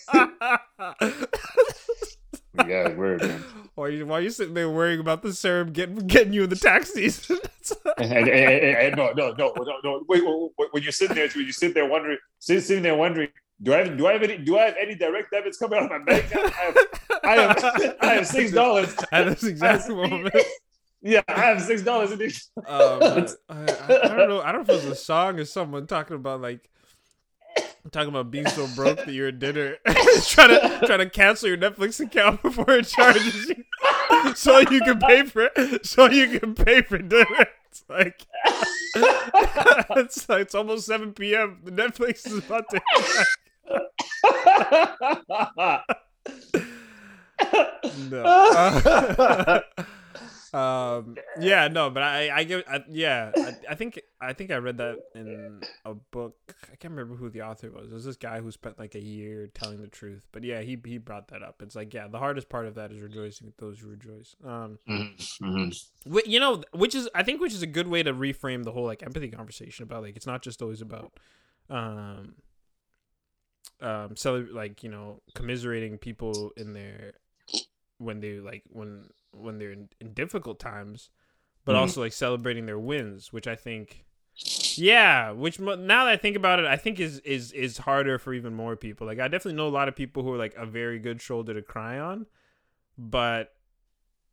[2.69, 3.43] Yeah, weird man.
[3.75, 6.57] While you while you're sitting there worrying about the CERB getting getting you in the
[6.57, 7.29] taxis.
[7.29, 7.41] And,
[8.13, 10.05] and, and, and- and no, no, no, no, no.
[10.09, 13.29] Wait, wait, wait, when you're sitting there, when you sit there wondering, sitting there wondering,
[13.63, 15.85] do I have, do I have any, do I have any direct debits coming out
[15.85, 16.27] of my bank?
[16.27, 16.53] account?
[16.55, 16.77] I have,
[17.25, 18.95] I have, I have six dollars.
[19.13, 20.35] At this exact moment.
[21.07, 22.49] Yeah, I have six dollars in this.
[22.57, 23.65] Um, I, I,
[24.05, 24.41] I don't know.
[24.41, 26.71] I don't know if it was a song or someone talking about like
[27.93, 29.77] talking about being so broke that you're at dinner
[30.29, 34.99] trying to trying to cancel your Netflix account before it charges you, so you can
[34.99, 37.49] pay for it, so you can pay for dinner.
[37.69, 38.27] It's like
[39.97, 41.59] it's like it's almost seven p.m.
[41.65, 42.81] The Netflix is about to.
[48.11, 49.63] no.
[50.55, 54.57] Um, yeah, no, but I, I give, I, yeah, I, I think, I think I
[54.57, 56.37] read that in a book.
[56.73, 57.91] I can't remember who the author was.
[57.91, 60.23] It was this guy who spent like a year telling the truth.
[60.33, 61.61] But yeah, he he brought that up.
[61.63, 64.37] It's like, yeah, the hardest part of that is rejoicing with those who rejoice.
[64.45, 66.15] Um, Mm-hmm.
[66.15, 68.73] Wh- you know which is i think which is a good way to reframe the
[68.73, 71.13] whole like empathy conversation about like it's not just always about
[71.71, 72.35] um
[73.81, 77.15] um so like you know commiserating people in their
[77.99, 81.11] when they like when when they're in, in difficult times
[81.65, 81.79] but Mhm.
[81.79, 84.05] also like celebrating their wins which i think
[84.77, 88.35] yeah which now that i think about it i think is is is harder for
[88.35, 89.07] even more people.
[89.07, 91.55] Like i definitely know a lot of people who are like a very good shoulder
[91.55, 92.27] to cry on
[92.99, 93.55] but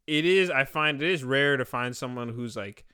[0.08, 2.86] it is i find it is rare to find someone who's like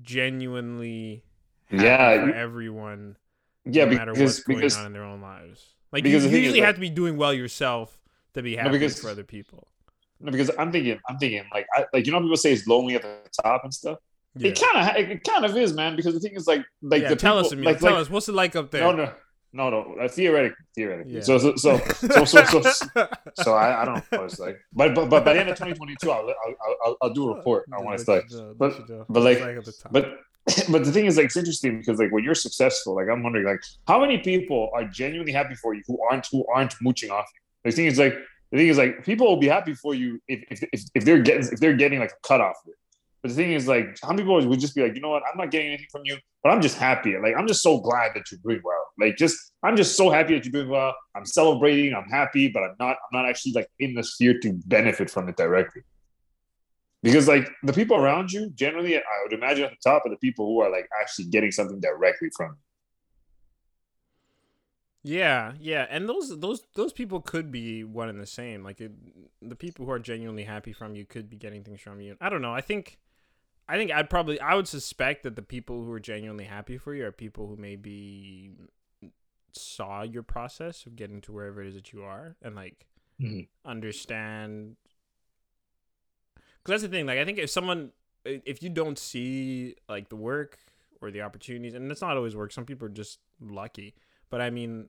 [0.00, 1.24] genuinely
[1.70, 3.16] Yeah, you- everyone
[3.64, 5.74] Yeah, no matter because what's going because on in their own lives.
[5.90, 8.00] Like you usually like- have to be doing well yourself
[8.34, 9.66] to be happy because- for other people.
[9.66, 9.71] no,
[10.30, 13.02] because I'm thinking I'm thinking like I, like you know people say it's lonely at
[13.02, 13.98] the top and stuff.
[14.36, 15.96] yeah, It kind of it kind of is, man.
[15.96, 18.10] Because the thing is like like yeah the tell people, us like, tell like, us
[18.10, 19.12] what's it like up there No, no,
[19.52, 19.96] no, no.
[20.00, 21.14] Uh, theoretically, theoretically.
[21.14, 21.20] Yeah.
[21.20, 24.58] So, so, so, so, so, so, so, so I, I don't know it's like.
[24.72, 27.66] But, but, but by the end of 2022, I'll, I'll, I'll, I'll do a report
[27.74, 28.24] on what it's like.
[28.56, 29.38] But- but, like-
[29.90, 30.20] But,
[30.70, 33.44] but the thing is, like, it's interesting because, like, when you're successful, like, I'm wondering,
[33.44, 37.26] like, how many people are genuinely happy for you who aren't, who aren't mooching off
[37.34, 37.70] you?
[37.70, 38.14] The thing is, like,
[38.52, 41.22] the thing is, like, people will be happy for you if, if, if, if they're
[41.22, 42.76] getting, if they're getting like a cut off of it.
[43.22, 45.22] But the thing is, like, how many people would just be like, you know what,
[45.30, 47.16] I'm not getting anything from you, but I'm just happy.
[47.16, 48.84] Like, I'm just so glad that you're doing well.
[48.98, 50.94] Like, just, I'm just so happy that you're doing well.
[51.16, 51.94] I'm celebrating.
[51.94, 55.28] I'm happy, but I'm not, I'm not actually like in the sphere to benefit from
[55.28, 55.82] it directly.
[57.02, 60.16] Because like the people around you, generally, I would imagine at the top are the
[60.16, 62.52] people who are like actually getting something directly from.
[62.52, 62.58] it.
[65.04, 68.62] Yeah, yeah, and those those those people could be one and the same.
[68.62, 68.92] Like it,
[69.40, 72.16] the people who are genuinely happy from you could be getting things from you.
[72.20, 72.54] I don't know.
[72.54, 72.98] I think,
[73.68, 76.94] I think I'd probably I would suspect that the people who are genuinely happy for
[76.94, 78.52] you are people who maybe
[79.52, 82.86] saw your process of getting to wherever it is that you are and like
[83.20, 83.48] Mhm.
[83.64, 84.76] understand.
[86.58, 87.06] Because that's the thing.
[87.06, 87.90] Like I think if someone,
[88.24, 90.58] if you don't see like the work
[91.00, 92.52] or the opportunities, and it's not always work.
[92.52, 93.94] Some people are just lucky.
[94.32, 94.88] But I mean,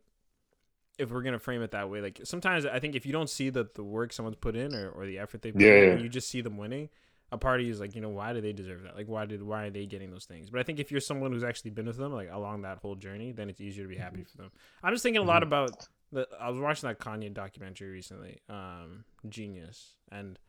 [0.98, 3.50] if we're gonna frame it that way, like sometimes I think if you don't see
[3.52, 5.98] the the work someone's put in or, or the effort they put Yeah, in, yeah.
[5.98, 6.90] you just see them winning,
[7.32, 8.96] a party is like, you know, why do they deserve that?
[8.96, 10.50] Like, why did why are they getting those things?
[10.52, 12.96] But I think if you're someone who's actually been with them like along that whole
[12.96, 14.52] journey, then it's easier to be happy for them.
[14.84, 16.28] I'm just thinking a lot about the.
[16.40, 20.40] I was watching that Kanye documentary recently, um, Genius, and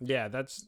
[0.00, 0.66] yeah, that's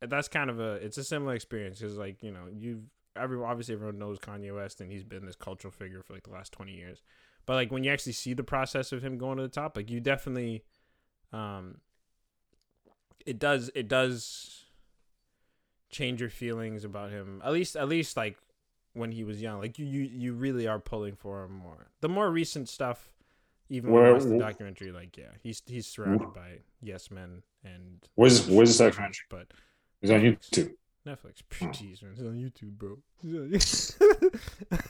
[0.00, 2.84] that's kind of a it's a similar experience because like you know you've
[3.16, 6.30] everyone obviously everyone knows Kanye West and he's been this cultural figure for like the
[6.30, 7.02] last 20 years
[7.46, 9.90] but like when you actually see the process of him going to the top like
[9.90, 10.64] you definitely
[11.32, 11.78] um
[13.26, 14.64] it does it does
[15.90, 18.36] change your feelings about him at least at least like
[18.94, 22.08] when he was young like you you, you really are pulling for him more the
[22.08, 23.12] more recent stuff
[23.68, 28.68] even watched the documentary like yeah he's he's surrounded by yes men and Where's where's
[28.70, 29.24] this documentary?
[29.30, 29.46] but
[30.02, 30.74] It's on YouTube.
[31.06, 31.42] Netflix.
[31.60, 31.66] Oh.
[31.66, 32.96] Jeez, man, it's on YouTube, bro.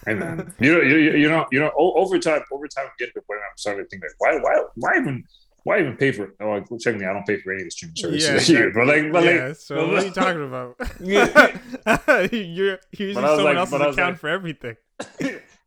[0.06, 3.12] Hey man, you know, you, you know, you know, over time, over time, I'm getting
[3.14, 5.24] to the point where I'm starting to think like, why, why, why even,
[5.64, 6.32] why even pay for?
[6.40, 8.86] Oh, like, technically, I don't pay for any of the streaming services Yeah, here, but
[8.86, 9.46] like, but yeah.
[9.48, 10.76] like, So but what are you talking about?
[11.00, 12.28] Yeah.
[12.32, 14.28] you're you're using But I was someone like- else's but I was account like- for
[14.28, 14.76] everything.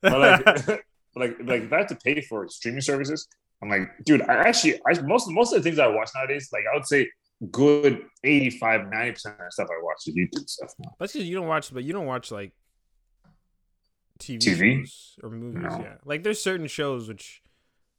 [0.01, 0.67] but like,
[1.15, 3.27] like, like if I have to pay for streaming services,
[3.61, 6.63] I'm like, dude, I actually, I most most of the things I watch nowadays, like
[6.71, 7.09] I would say,
[7.51, 10.95] good 85, 90 percent of the stuff I watch is YouTube stuff now.
[10.99, 12.53] That's because you don't watch, but you don't watch like
[14.19, 14.79] TV, TV?
[14.79, 15.61] shows or movies.
[15.61, 15.79] No.
[15.81, 17.41] Yeah, like there's certain shows which,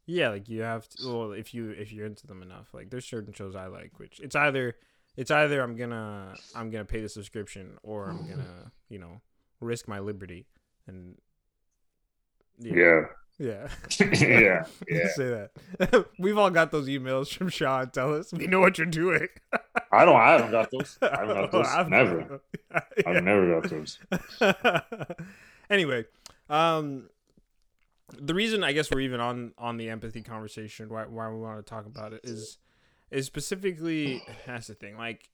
[0.06, 1.06] yeah, like you have to.
[1.06, 4.20] Well, if you if you're into them enough, like there's certain shows I like, which
[4.20, 4.76] it's either
[5.16, 9.20] it's either I'm gonna I'm gonna pay the subscription or I'm gonna you know
[9.60, 10.46] risk my liberty
[10.86, 11.16] and
[12.58, 13.00] Yeah, yeah.
[13.40, 13.68] yeah,
[14.88, 15.08] yeah.
[15.14, 15.48] Say
[15.78, 16.06] that.
[16.18, 19.28] We've all got those emails from Shaw and tell us we know what you're doing.
[19.92, 20.98] I don't, I haven't got those.
[21.00, 21.66] I haven't got those.
[21.66, 22.40] I've- never.
[23.06, 23.98] I've never got those.
[25.70, 26.04] anyway,
[26.50, 27.08] um,
[28.18, 31.64] the reason I guess we're even on on the empathy conversation, why why we want
[31.64, 32.58] to talk about it is
[33.10, 34.96] is specifically that's the thing.
[34.96, 35.30] Like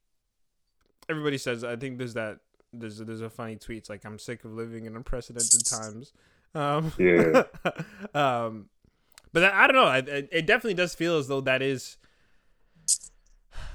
[1.08, 2.40] everybody says, I think there's that
[2.72, 3.78] there's there's a funny tweet.
[3.78, 6.12] It's like I'm sick of living in unprecedented times.
[6.54, 7.44] Um, Yeah.
[8.14, 8.68] um,
[9.32, 9.84] but I, I don't know.
[9.84, 11.96] I, it it definitely does feel as though that is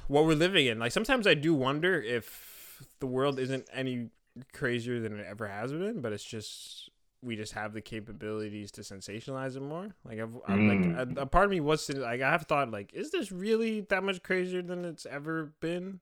[0.07, 0.79] what we're living in.
[0.79, 4.09] Like sometimes I do wonder if the world isn't any
[4.53, 6.89] crazier than it ever has been, but it's just
[7.21, 9.89] we just have the capabilities to sensationalize it more.
[10.05, 12.93] Like I've, I'm like a, a part of me was like I have thought like,
[12.93, 15.99] is this really that much crazier than it's ever been,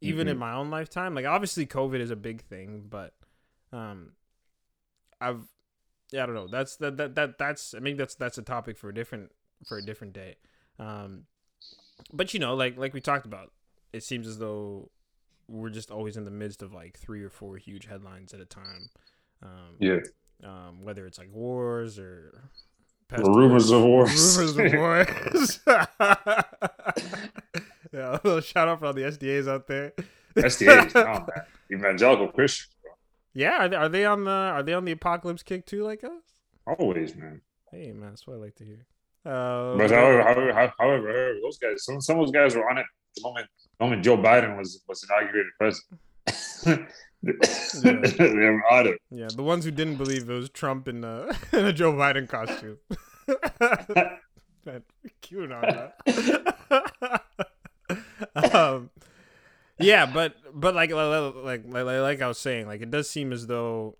[0.00, 1.14] even in my own lifetime?
[1.14, 3.14] Like obviously COVID is a big thing, but
[3.72, 4.12] um,
[5.20, 5.44] I've
[6.12, 6.46] yeah I don't know.
[6.48, 9.32] That's that that that that's I mean that's that's a topic for a different
[9.66, 10.36] for a different day.
[10.78, 11.24] Um,
[12.12, 13.52] but you know like like we talked about,
[13.92, 14.90] it seems as though
[15.48, 18.44] we're just always in the midst of like three or four huge headlines at a
[18.44, 18.90] time.
[19.42, 19.98] Um, Yeah.
[20.44, 22.50] um, whether it's like wars or
[23.12, 24.36] Rumors of wars.
[24.36, 25.60] rumors of wars.
[27.92, 29.92] yeah, a little shout out for all the SDAs out there.
[30.36, 31.26] SDA, oh,
[31.72, 32.74] evangelical Christians,
[33.36, 36.02] Yeah, are they, are they on the are they on the apocalypse kick too, like
[36.02, 36.10] us?
[36.66, 37.42] always, man.
[37.70, 38.86] Hey man, that's what I like to hear.
[39.26, 42.86] Uh, But however, however, however, those guys, some, some of those guys were on it
[43.14, 43.46] the moment,
[43.78, 46.00] the moment Joe Biden was was inaugurated president.
[48.70, 49.00] on it.
[49.10, 52.26] yeah, the ones who didn't believe it was Trump in, uh, in a Joe Biden
[52.28, 52.78] costume.
[54.64, 54.82] Man,
[55.22, 55.92] QAnon.
[58.34, 58.52] man.
[58.54, 58.90] um,
[59.78, 63.46] yeah, but but like like like like I was saying, like it does seem as
[63.46, 63.96] though,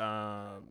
[0.00, 0.68] um,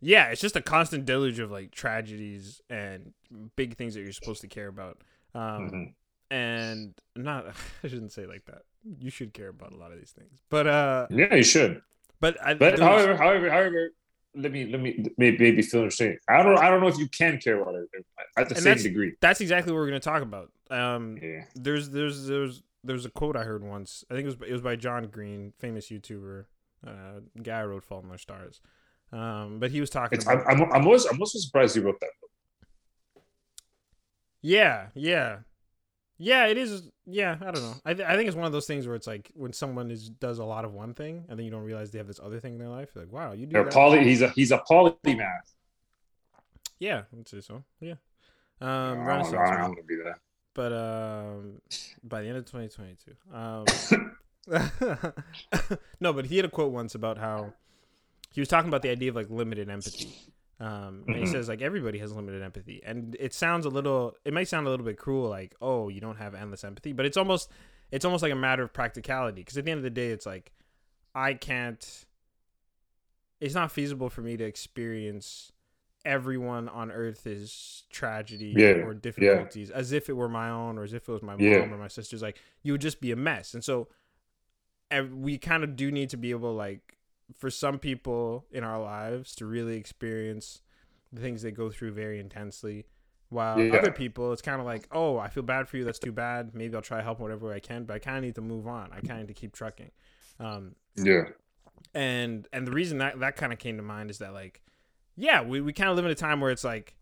[0.00, 3.12] yeah, it's just a constant deluge of like tragedies and
[3.56, 4.98] big things that you're supposed to care about.
[5.34, 5.94] Um, Mhm.
[6.30, 7.46] and not
[7.84, 8.62] I shouldn't say like that.
[8.98, 11.82] You should care about a lot of these things, but uh, Yeah, you should.
[12.20, 13.90] but I, But there was- however, however, however,
[14.34, 16.18] let me let me maybe, maybe feel understanding.
[16.28, 17.88] I don't I don't know if you can care about it
[18.36, 19.14] at the And same that's- degree.
[19.20, 20.50] that's exactly what we're gonna talk about.
[20.72, 21.44] Um, Yeah.
[21.54, 24.04] there's there's there's there's a quote I heard once.
[24.10, 26.46] I think it was it was by John Green, famous YouTuber,
[26.86, 28.60] uh, guy wrote Fault in Our Stars.
[29.12, 32.00] Um, but he was talking It's, about I'm, I'm, also, I'm also surprised you wrote
[32.00, 32.10] that.
[32.20, 32.30] book.
[34.40, 35.38] yeah, yeah,
[36.18, 36.46] yeah.
[36.46, 36.88] It is.
[37.06, 37.74] Yeah, I don't know.
[37.84, 40.08] I th- I think it's one of those things where it's like when someone is
[40.08, 42.40] does a lot of one thing and then you don't realize they have this other
[42.40, 42.90] thing in their life.
[42.94, 43.72] You're like, wow, you do They're that.
[43.72, 45.52] poly, he's a he's a polymath.
[46.78, 47.62] Yeah, I'd say so.
[47.80, 47.94] Yeah.
[48.60, 50.18] Um, I don't, Renaissance I don't want to be that.
[50.54, 51.60] But um
[52.04, 53.64] by the end of 2022 um
[56.00, 57.52] no but he had a quote once about how
[58.32, 60.14] he was talking about the idea of like limited empathy.
[60.58, 61.32] Um and he Mhm.
[61.32, 62.82] says like everybody has limited empathy.
[62.84, 66.00] And it sounds a little it might sound a little bit cruel like oh you
[66.00, 66.92] don't have endless empathy.
[66.92, 67.50] But it's almost
[67.90, 69.42] it's almost like a matter of practicality.
[69.42, 70.52] Because at the end of the day it's like
[71.14, 72.06] i can't
[73.40, 75.52] it's not feasible for me to experience
[76.04, 80.82] everyone on earth is tragedy Yeah, or difficulties as if it were my own or
[80.82, 81.60] as if it was my Yeah.
[81.60, 83.88] mom or my sister's like you would just be a mess and so
[85.12, 86.96] we kind of do need to be able like
[87.36, 90.60] for some people in our lives to really experience
[91.12, 92.84] the things they go through very intensely
[93.30, 93.72] while Yeah.
[93.74, 96.54] other people it's kind of like oh i feel bad for you that's too bad
[96.54, 98.42] maybe i'll try to help whatever way i can but i kind of need to
[98.42, 99.90] move on i kind of need to keep trucking
[100.40, 101.24] um Yeah.
[101.94, 104.62] and and the reason that that kind of came to mind is that like
[105.16, 106.94] yeah we, we kind of live in a time where it's like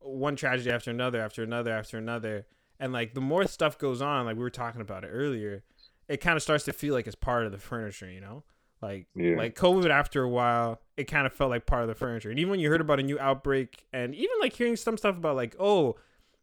[0.00, 2.46] one tragedy after another after another after another
[2.78, 5.62] and like the more stuff goes on like we were talking about it earlier
[6.08, 8.42] it kind of starts to feel like it's part of the furniture you know
[8.82, 9.36] like Yeah.
[9.36, 12.38] like covid after a while it kind of felt like part of the furniture and
[12.38, 15.36] even when you heard about a new outbreak and even like hearing some stuff about
[15.36, 15.96] like oh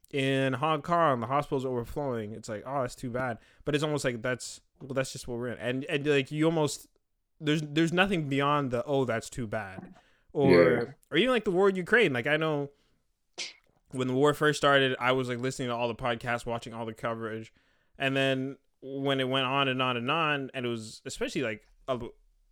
[0.10, 4.04] in hong kong the hospital's overflowing it's like oh that's too bad but it's almost
[4.04, 6.88] like that's well that's just what we're in and and like you almost
[7.39, 9.94] there's there's nothing beyond the oh that's too bad
[10.34, 10.84] or Yeah.
[11.12, 12.70] or even like the war in Ukraine like I know
[13.91, 16.86] when the war first started I was like listening to all the podcasts watching all
[16.86, 17.54] the coverage
[17.98, 21.62] and then when it went on and on and on and it was especially like
[21.88, 22.00] a,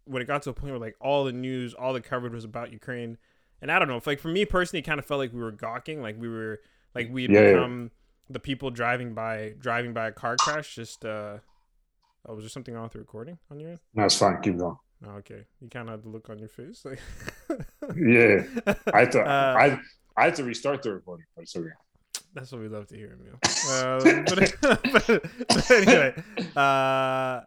[0.06, 2.44] when it got to a point where like all the news all the coverage was
[2.44, 3.18] about Ukraine
[3.62, 5.42] and I don't know if like for me personally it kind of felt like we
[5.42, 6.60] were gawking like we were
[6.94, 7.54] like we had Yeah, yeah.
[7.54, 7.92] become
[8.30, 11.38] the people driving by driving by a car crash just uh
[12.28, 13.80] Oh, was there something wrong with the recording on your end?
[13.94, 14.42] No, it's fine.
[14.42, 14.76] Keep going.
[15.06, 15.46] Oh, okay.
[15.62, 16.84] You kind of had the look on your face.
[16.84, 17.00] Like,
[17.96, 18.44] Yeah.
[18.94, 19.80] I had to, Uh, I,
[20.18, 21.70] I had to restart the recording, but it's okay.
[22.34, 23.40] That's what we love to hear, Emil.
[23.70, 24.24] Uh,
[24.62, 26.14] but, but, but anyway,
[26.56, 27.42] uh,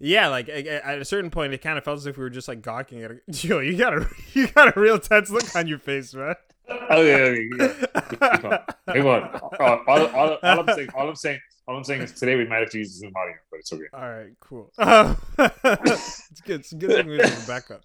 [0.00, 2.30] yeah, like at at a certain point, it kind of felt as if we were
[2.30, 3.12] just like gawking at.
[3.12, 6.34] A, yo, you got a you got a real tense look on your face, man.
[6.68, 8.00] Oh yeah, yeah, yeah.
[8.00, 8.58] Keep on.
[8.92, 9.22] Keep on.
[9.60, 12.46] Uh, all, all, all I'm saying, all I'm saying, all I'm saying is today we
[12.46, 13.84] might have to use Zoom audio, but it's okay.
[13.92, 14.70] All right, cool.
[15.38, 16.60] It's good.
[16.60, 17.82] It's a good thing we have a backup.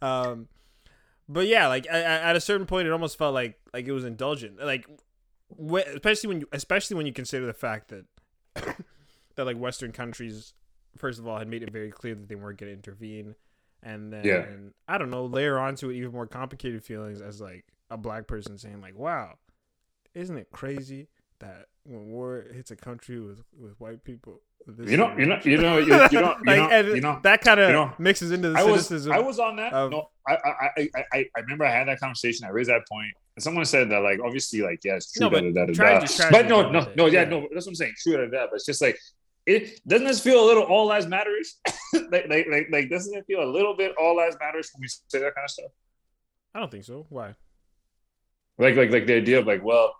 [0.00, 0.48] Um,
[1.28, 4.04] but yeah, like at, at a certain point, it almost felt like like it was
[4.04, 4.58] indulgent.
[4.64, 4.86] Like,
[5.50, 8.06] wh- especially when you, especially when you consider the fact that
[9.34, 10.54] that like Western countries,
[10.96, 13.34] first of all, had made it very clear that they weren't going to intervene,
[13.82, 14.46] and then Yeah.
[14.88, 18.56] I don't know, layer onto it even more complicated feelings as like a black person
[18.56, 19.34] saying like, "Wow,
[20.14, 21.08] isn't it crazy
[21.40, 25.40] that when war hits a country with with white people, this You know, you know,
[25.44, 27.20] you know, you, you know, you Like, know, and you know.
[27.22, 29.12] that kind of you know, mixes into the I was, cynicism.
[29.12, 29.72] I was on that.
[29.72, 32.46] of- no, I, I, I, I, I remember I had that conversation.
[32.46, 35.22] I raised that point, and someone said that, like, obviously, like, yeah, it's true.
[35.26, 36.30] No, but da, da, da, da, da.
[36.30, 37.28] but no, no, no, yeah, yeah.
[37.28, 37.40] no.
[37.52, 37.94] That's what I'm saying.
[38.02, 38.98] True, da, da, da, but it's just like,
[39.46, 41.56] it doesn't this feel a little all lives matters?
[42.10, 44.88] like, like, like, like, doesn't it feel a little bit all lives matters when we
[44.88, 45.70] say that kind of stuff?
[46.54, 47.06] I don't think so.
[47.08, 47.34] Why?
[48.58, 49.94] Like, like, like the idea of like, well,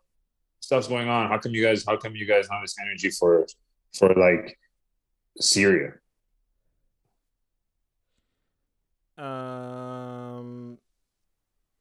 [0.61, 1.29] stuff's going on.
[1.29, 1.85] How come you guys?
[1.87, 3.47] How come you guys have this energy for,
[3.97, 4.59] for like,
[5.41, 5.93] Syria?
[9.17, 10.79] Um.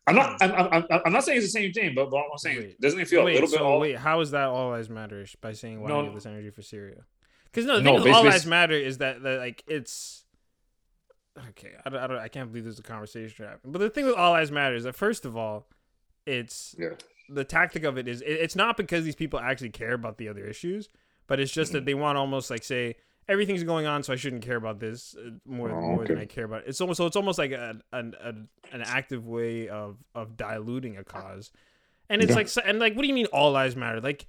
[0.10, 0.42] I'm not.
[0.42, 2.82] I'm, I'm, I'm- I'm not saying it's the same thing, but, but I'm saying Wait.
[2.82, 3.80] doesn't it feel wait, a little bit so all?
[3.80, 5.96] wait, how is that all lives matter by saying why No.
[5.96, 7.04] do you have this energy for Syria?
[7.46, 10.24] Because no, the No, thing with all lives matter is that, that like it's
[11.50, 11.72] okay.
[11.86, 12.18] I don't, I don't.
[12.20, 13.74] I can't believe there's a conversation happening.
[13.74, 15.68] But the thing with all lives matter is that first of all,
[16.26, 16.92] it's Yeah.
[17.30, 20.30] The tactic of it is it, it's not because these people actually care about the
[20.30, 20.90] other issues,
[21.28, 21.86] but it's just that Mm-hmm.
[21.86, 22.96] they want to almost like say
[23.30, 26.18] everything's going on, so I shouldn't care about this uh, more Oh, more than.
[26.18, 26.62] I care about.
[26.64, 26.70] It.
[26.70, 30.98] It's almost so it's almost like a, an an an active way of of diluting
[30.98, 31.52] a cause,
[32.10, 32.36] and it's Yeah.
[32.38, 34.00] like and like what do you mean all lives matter?
[34.02, 34.26] Like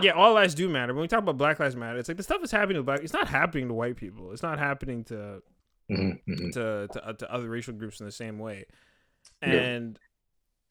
[0.00, 0.94] yeah, all lives do matter.
[0.94, 3.00] When we talk about Black Lives Matter, it's like the stuff that's happening to black.
[3.02, 4.30] It's not happening to white people.
[4.32, 5.42] It's not happening to
[5.90, 6.52] Mhm, mhm.
[6.52, 8.64] to to, uh, to other racial groups in the same way.
[9.42, 9.48] Yeah.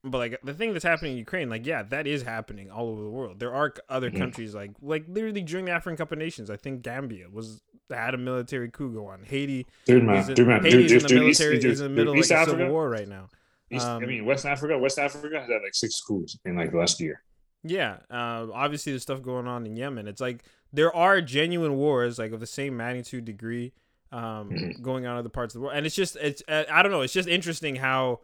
[0.04, 3.02] But like the thing that's happening in Ukraine, like yeah, that is happening all over
[3.02, 3.40] the world.
[3.40, 4.18] There are other Mhm.
[4.18, 8.14] countries like like literally during the African Cup of Nations, I think Gambia was had
[8.14, 9.24] a military coup go on.
[9.24, 11.86] Haiti Dude, man, in, dude, man, Haiti dude, in the dude, military dude, is in
[11.86, 13.30] the dude, middle of like a Africa, civil war right now.
[13.72, 16.74] East, I Um, mean, West Africa, West Africa has had like six coups in like
[16.74, 17.22] last year.
[17.64, 20.08] Yeah, uh, obviously there's stuff going on in Yemen.
[20.08, 23.74] It's like there are genuine wars, like of the same magnitude degree,
[24.14, 24.82] um, Mhm.
[24.82, 25.76] going on in other parts of the world.
[25.78, 28.22] And it's just, it's, uh, I don't know, it's just interesting how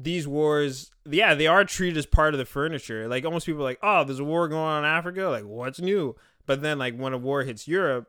[0.00, 3.08] these wars, yeah, they are treated as part of the furniture.
[3.08, 5.80] Like almost people are like, oh, there's a war going on in Africa, like what's
[5.80, 6.14] new?
[6.46, 8.06] But then like when a war hits Europe,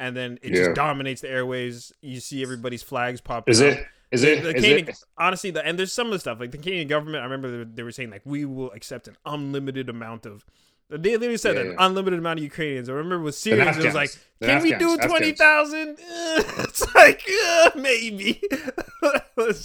[0.00, 0.64] and then it Yeah.
[0.64, 3.48] just dominates the airways, you see everybody's flags pop.
[3.48, 3.68] Is up.
[3.78, 3.86] it?
[4.10, 4.42] Is The- it?
[4.42, 5.04] the Is Canadian, it?
[5.16, 7.20] honestly, the, and there's some of the stuff like the Canadian government.
[7.22, 10.44] I remember they, were- they were saying like we will accept an unlimited amount of.
[10.90, 11.86] They literally said Yeah, an yeah.
[11.86, 12.88] unlimited amount of Ukrainians.
[12.88, 14.10] I remember with Syrians, it was like,
[14.42, 15.06] can we do Afghans.
[15.06, 15.96] twenty thousand?
[16.00, 18.40] it's like uh, maybe.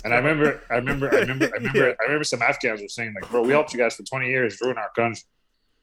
[0.06, 1.94] And I remember, I remember, I remember, I remember, Yeah.
[2.00, 4.60] I remember some Afghans were saying like, "Bro, we helped you guys for 20 years,
[4.62, 5.24] ruin our country."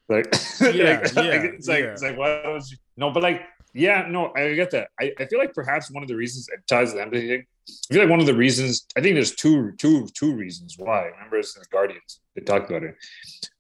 [0.09, 0.26] Like,
[0.61, 2.76] Yeah, like, yeah, like, it's like, it's like, why don't you?
[2.97, 3.43] No, but like,
[3.74, 4.88] yeah, no, I get that.
[5.01, 7.47] I, I feel like perhaps one of the reasons it ties to the empathy thing.
[7.91, 8.86] I feel like one of the reasons.
[8.97, 11.07] I think there's two, two, two reasons why.
[11.16, 12.20] Remember it's the Guardians.
[12.35, 12.95] They talked about it.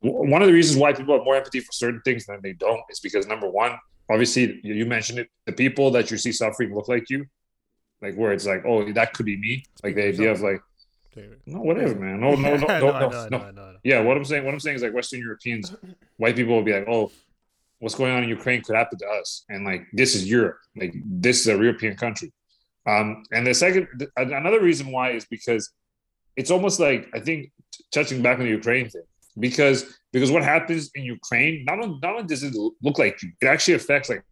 [0.00, 2.82] One of the reasons why people have more empathy for certain things than they don't
[2.88, 3.76] is because number one,
[4.10, 5.28] obviously, you mentioned it.
[5.46, 7.26] The people that you see suffering look like you.
[8.00, 9.64] Like where it's like, oh, that could be me.
[9.82, 10.60] Like the idea of like,
[11.44, 12.20] no, whatever, man.
[12.20, 13.16] No, no, no, no, no, know, I know, no.
[13.16, 13.76] I know, I know.
[13.84, 15.74] Yeah, what I'm saying, what I'm saying is like Western Europeans,
[16.16, 17.10] white people will be like, oh,
[17.80, 20.94] what's going on in Ukraine could happen to us, and like this is Europe, like
[21.04, 22.32] this is a European country.
[22.86, 25.70] Um, and the second, th- another reason why is because
[26.40, 27.38] it's almost like I think
[27.96, 29.08] touching back on the Ukraine thing,
[29.46, 29.78] because
[30.14, 32.54] because what happens in Ukraine, not only not only does it
[32.86, 34.22] look like you, it actually affects like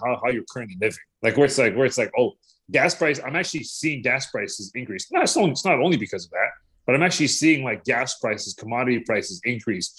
[0.00, 1.06] how, how you're currently living.
[1.24, 2.28] Like where it's like where it's like, oh,
[2.70, 3.20] gas price.
[3.24, 5.04] I'm actually seeing gas prices increase.
[5.12, 6.50] No, it's not, it's not only because of that,
[6.86, 9.94] but I'm actually seeing like gas prices, commodity prices increase.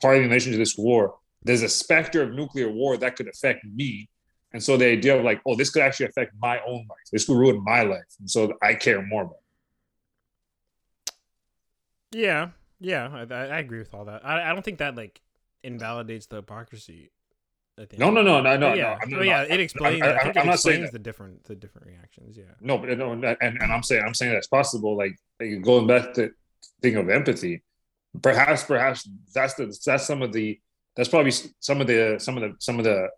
[0.00, 3.64] Partly in relation to this war, there's a specter of nuclear war that could affect
[3.64, 4.08] me.
[4.52, 7.06] And so the idea of like, oh, this could actually affect my own life.
[7.12, 8.10] This could ruin my life.
[8.18, 9.39] And so I care more about.
[12.12, 12.50] Yeah,
[12.80, 14.24] yeah, I, I I agree with all that.
[14.24, 15.20] I, I don't think that like
[15.62, 17.10] invalidates the hypocrisy.
[17.78, 18.00] I think.
[18.00, 18.88] No, no, no, no, no, yeah, no.
[18.90, 20.02] I'm but not- yeah, it explains.
[20.02, 22.36] I'm- I think it I'm not saying explains the different the different reactions.
[22.36, 22.44] Yeah.
[22.60, 24.96] No, but no, and, and I'm saying I'm saying that's possible.
[24.96, 26.30] Like, like going back to
[26.82, 27.62] thing of empathy,
[28.22, 30.58] perhaps perhaps that's the that's some of the
[30.96, 33.08] that's probably some of the some of the some of the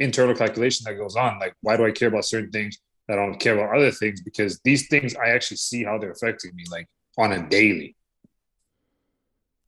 [0.00, 1.38] internal calculation that goes on.
[1.38, 2.78] Like, why do I care about certain things?
[3.08, 6.12] That I don't care about other things because these things I actually see how they're
[6.12, 7.96] affecting me, like on a daily.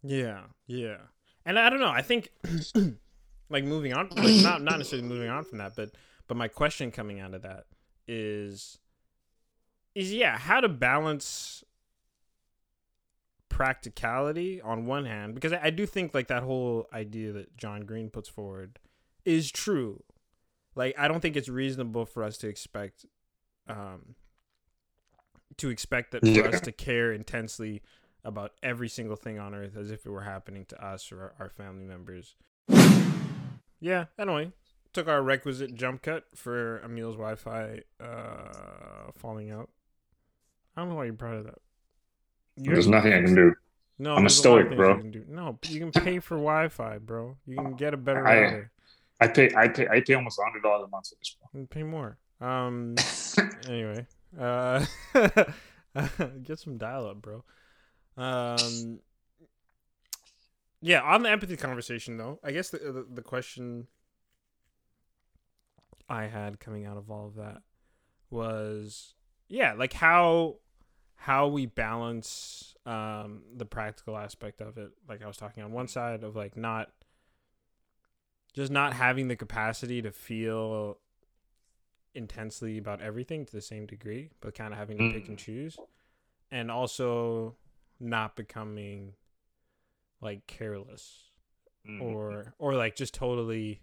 [0.02, 0.96] Yeah, yeah,
[1.44, 1.88] and I don't know.
[1.88, 2.30] I think
[3.48, 5.90] like moving on, like not not necessarily moving on from that, but
[6.26, 7.64] but my question coming out of that
[8.08, 8.78] is
[9.94, 11.62] is yeah, how to balance
[13.48, 17.82] practicality on one hand because I, I do think like that whole idea that John
[17.82, 18.78] Green puts forward
[19.24, 20.02] is true.
[20.74, 23.04] Like I don't think it's reasonable for us to expect
[23.68, 24.14] um
[25.58, 26.48] to expect that for Yeah.
[26.48, 27.82] us to care intensely
[28.24, 31.48] about every single thing on earth as if it were happening to us or our,
[31.48, 32.36] family members.
[33.80, 34.52] Yeah, anyway,
[34.92, 39.70] took our requisite jump cut for Emil's Wi-Fi uh, falling out.
[40.76, 41.58] I don't know why you're proud of that.
[42.56, 43.54] You There's nothing I can do.
[43.98, 44.94] No, I'm a there's lot of stoic, bro.
[44.94, 45.24] You can do.
[45.28, 47.36] No, you can pay for Wi-Fi, bro.
[47.46, 48.70] You can get a better I- router.
[49.20, 51.36] I pay I pay I pay almost hundred dollars a month for this.
[51.52, 51.66] Bro.
[51.66, 52.18] Pay more.
[52.40, 52.96] Um.
[53.68, 54.04] anyway,
[54.38, 54.84] uh,
[56.42, 57.44] get some dial up, bro.
[58.16, 59.00] Um.
[60.84, 63.86] Yeah, on the empathy conversation though, I guess the the, the question
[66.08, 67.62] I had coming out of all of that
[68.30, 69.14] was
[69.48, 70.56] yeah, like how
[71.14, 74.90] how we balance um the practical aspect of it.
[75.08, 76.90] Like I was talking on one side of like not
[78.52, 80.98] just not having the capacity to feel
[82.14, 85.78] intensely about everything to the same degree, but kind of having to pick and choose,
[86.50, 87.54] and also
[88.02, 89.14] not becoming
[90.20, 91.28] like careless
[91.88, 92.00] Mm.
[92.00, 93.80] or or like just totally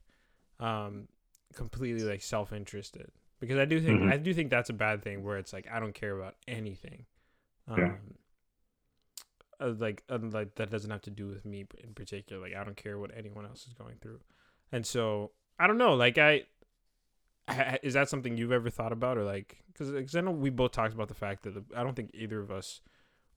[0.61, 1.09] um
[1.53, 3.11] completely like self-interested
[3.41, 4.09] because i do think Mhm.
[4.09, 7.05] i do think that's a bad thing where it's like i don't care about anything
[7.67, 7.95] um Yeah.
[9.59, 12.63] uh, like uh, like that doesn't have to do with me in particular like i
[12.63, 14.21] don't care what anyone else is going through
[14.71, 16.43] and so i don't know like i
[17.83, 20.93] is that something you've ever thought about or like because i know we both talked
[20.93, 22.79] about the fact that i don't think either of us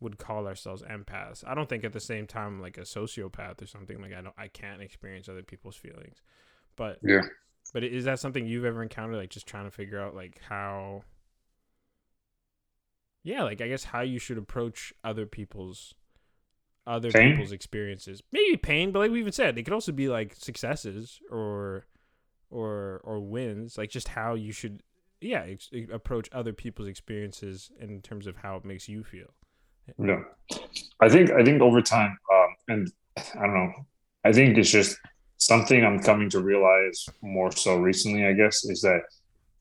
[0.03, 1.45] would call ourselves empaths.
[1.47, 4.35] I don't think at the same time like a sociopath or something like I don't
[4.39, 6.23] I can't experience other people's feelings.
[6.77, 7.23] But Yeah.
[7.73, 11.05] but is that something you've ever encountered like just trying to figure out like how
[13.25, 15.95] Yeah, like I guess how you should approach other people's
[16.87, 17.37] other Pain?
[17.37, 18.23] people's experiences.
[18.33, 21.87] Maybe pain, but like we even said, it could also be like successes or
[22.51, 24.83] or or wins, like just how you should
[25.21, 29.35] yeah, ex- approach other people's experiences in terms of how it makes you feel.
[29.99, 30.23] Yeah,
[31.01, 33.73] I think I think over time, um, and I don't know,
[34.25, 34.97] I think it's just
[35.39, 38.27] something I'm coming to realize more so recently.
[38.27, 39.03] I guess is that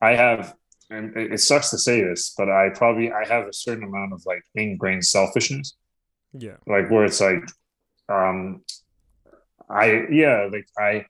[0.00, 0.54] I have,
[0.90, 4.22] and it sucks to say this, but I probably I have a certain amount of
[4.26, 5.76] like ingrained selfishness,
[6.32, 6.56] Yeah.
[6.66, 7.42] like where it's like,
[8.08, 8.62] um,
[9.68, 11.06] I yeah, like I.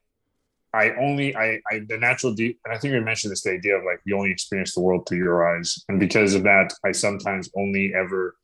[0.74, 3.76] I only I, I the natural deep and I think we mentioned this the idea
[3.76, 6.92] of like you only experience the world through your eyes and because of that I
[6.92, 8.36] sometimes only ever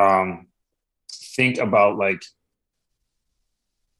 [0.00, 0.46] um
[1.12, 2.22] think about like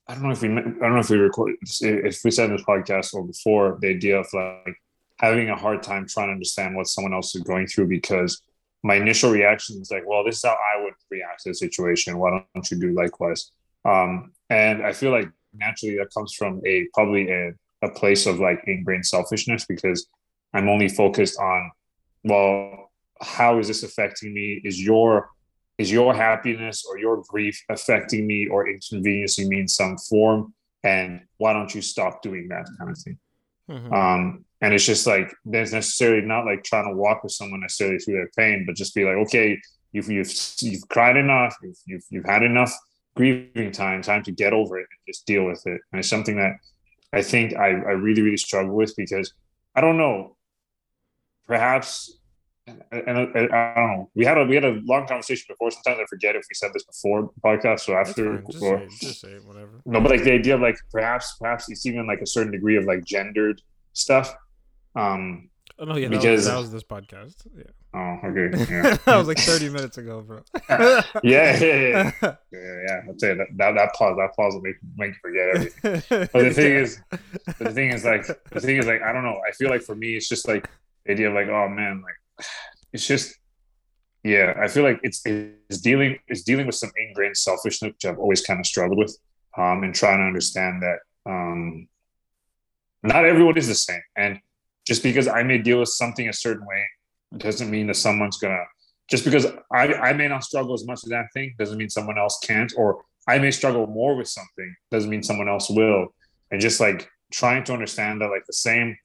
[0.08, 2.62] I don't know if we I don't know if we record if we said this
[2.62, 4.76] podcast or before the idea of like
[5.18, 8.42] having a hard time trying to understand what someone else is going through because
[8.82, 12.18] my initial reaction is like well this is how I would react to the situation.
[12.18, 13.52] Why don't you do likewise?
[13.84, 18.40] Um and I feel like naturally that comes from a probably a, a place of
[18.40, 20.06] like ingrained selfishness because
[20.54, 21.70] I'm only focused on
[22.24, 22.90] well
[23.22, 24.60] how is this affecting me?
[24.64, 25.28] Is your
[25.80, 30.40] is your happiness or your grief affecting me or inconveniencing me in some form?
[30.82, 33.18] And why don't you stop doing that kind of thing?
[33.70, 33.92] Mhm.
[33.92, 37.98] um and it's just like there's necessarily not like trying to walk with someone necessarily
[37.98, 39.48] through their pain but just be like okay
[39.92, 42.72] you've you've, you've cried enough you've, you've you've had enough
[43.14, 45.80] grieving time time to get over it and just deal with it.
[45.92, 46.54] And it's something that
[47.12, 49.32] i think i, I really really struggle with because
[49.76, 50.36] i don't know.
[51.46, 52.19] Perhaps
[52.92, 54.10] and, and I don't know.
[54.14, 55.70] We had a we had a long conversation before.
[55.70, 58.38] Sometimes I forget if we said this before podcast or after.
[58.42, 59.80] Just or- say, just say it, whatever.
[59.86, 62.76] no, but like the idea of like perhaps perhaps it's even like a certain degree
[62.76, 63.60] of like gendered
[63.92, 64.34] stuff.
[64.94, 65.48] Um.
[65.78, 67.46] Oh no, yeah, that, Because- was, that was this podcast.
[67.56, 68.66] Yeah, Oh, okay.
[68.70, 68.96] Yeah.
[69.06, 70.42] that was like thirty minutes ago, bro.
[70.68, 73.00] yeah, yeah, yeah, yeah, yeah.
[73.08, 76.28] I'll tell you that that, that pause that pause will make make you forget everything.
[76.32, 79.24] But the thing is, but the thing is like the thing is like I don't
[79.24, 79.40] know.
[79.48, 80.68] I feel like for me, it's just like
[81.06, 82.14] the idea of like oh man, like
[82.92, 83.36] it's just
[84.22, 84.54] yeah.
[84.60, 88.42] I feel like it's it's dealing it's dealing with some ingrained selfishness, which I've always
[88.42, 89.16] kind of struggled with,
[89.56, 91.88] um, and trying to understand that um,
[93.02, 94.38] not everyone is the same, and
[94.86, 96.84] just because I may deal with something a certain way
[97.36, 98.64] doesn't mean that someone's gonna.
[99.08, 102.16] Just because I, I may not struggle as much with that thing doesn't mean someone
[102.16, 106.14] else can't, or I may struggle more with something doesn't mean someone else will.
[106.50, 108.96] And just like trying to understand that, like the same,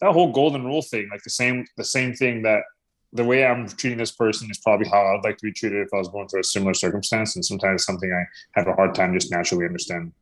[0.00, 2.62] that whole golden rule thing, like the same, the same thing that
[3.12, 5.88] the way I'm treating this person is probably how I'd like to be treated if
[5.94, 7.36] I was going through a similar circumstance.
[7.36, 8.24] And sometimes something I
[8.60, 10.12] have a hard time just naturally understanding.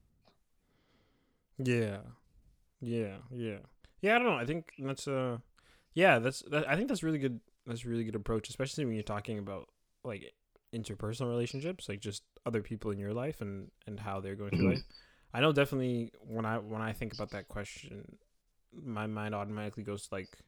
[1.59, 1.99] Yeah,
[2.81, 3.59] yeah, yeah,
[4.03, 4.17] yeah.
[4.17, 4.37] I don't know.
[4.37, 5.39] I think that's uh,
[5.95, 7.41] yeah, that's that, I think that's really good.
[7.67, 9.69] That's a really good approach, especially when you're talking about
[10.05, 10.35] like
[10.75, 14.67] interpersonal relationships, like just other people in your life and and how they're going through
[14.67, 14.71] Mhm.
[14.71, 14.85] life.
[15.35, 18.19] I know definitely when I when I think about that question,
[18.73, 20.39] my mind automatically goes to like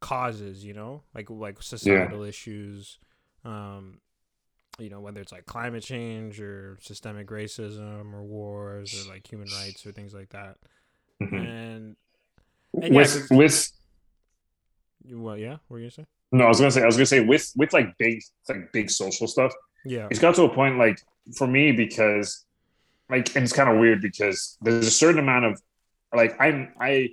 [0.00, 2.98] causes, you know, like like societal issues,
[3.44, 4.00] um,
[4.78, 9.48] you know, whether it's like climate change or systemic racism or wars or like human
[9.60, 10.56] rights or things like that.
[11.22, 11.32] Mhm.
[11.32, 11.96] And
[12.82, 13.00] And yeah,
[13.30, 13.72] with
[15.04, 15.38] you- what?
[15.38, 16.06] Yeah, what were you gonna say?
[16.32, 18.90] no, I was gonna say I was gonna say with with like big like big
[18.90, 19.52] social stuff.
[19.84, 20.98] Yeah, it's got to a point like
[21.36, 22.44] for me because
[23.08, 25.62] like and it's kind of weird because there's a certain amount of
[26.14, 27.10] like I'm I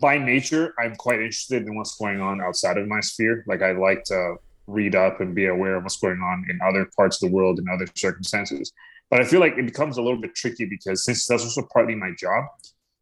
[0.00, 3.44] by nature I'm quite interested in what's going on outside of my sphere.
[3.46, 4.36] Like I like to
[4.66, 7.58] read up and be aware of what's going on in other parts of the world
[7.58, 8.72] and other circumstances.
[9.10, 11.94] But I feel like it becomes a little bit tricky because since that's also partly
[11.94, 12.44] my job,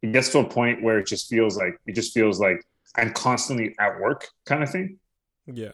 [0.02, 2.62] it gets to a point where it just feels like it just feels like
[2.96, 4.98] I'm constantly at work kind of thing.
[5.46, 5.72] Yeah.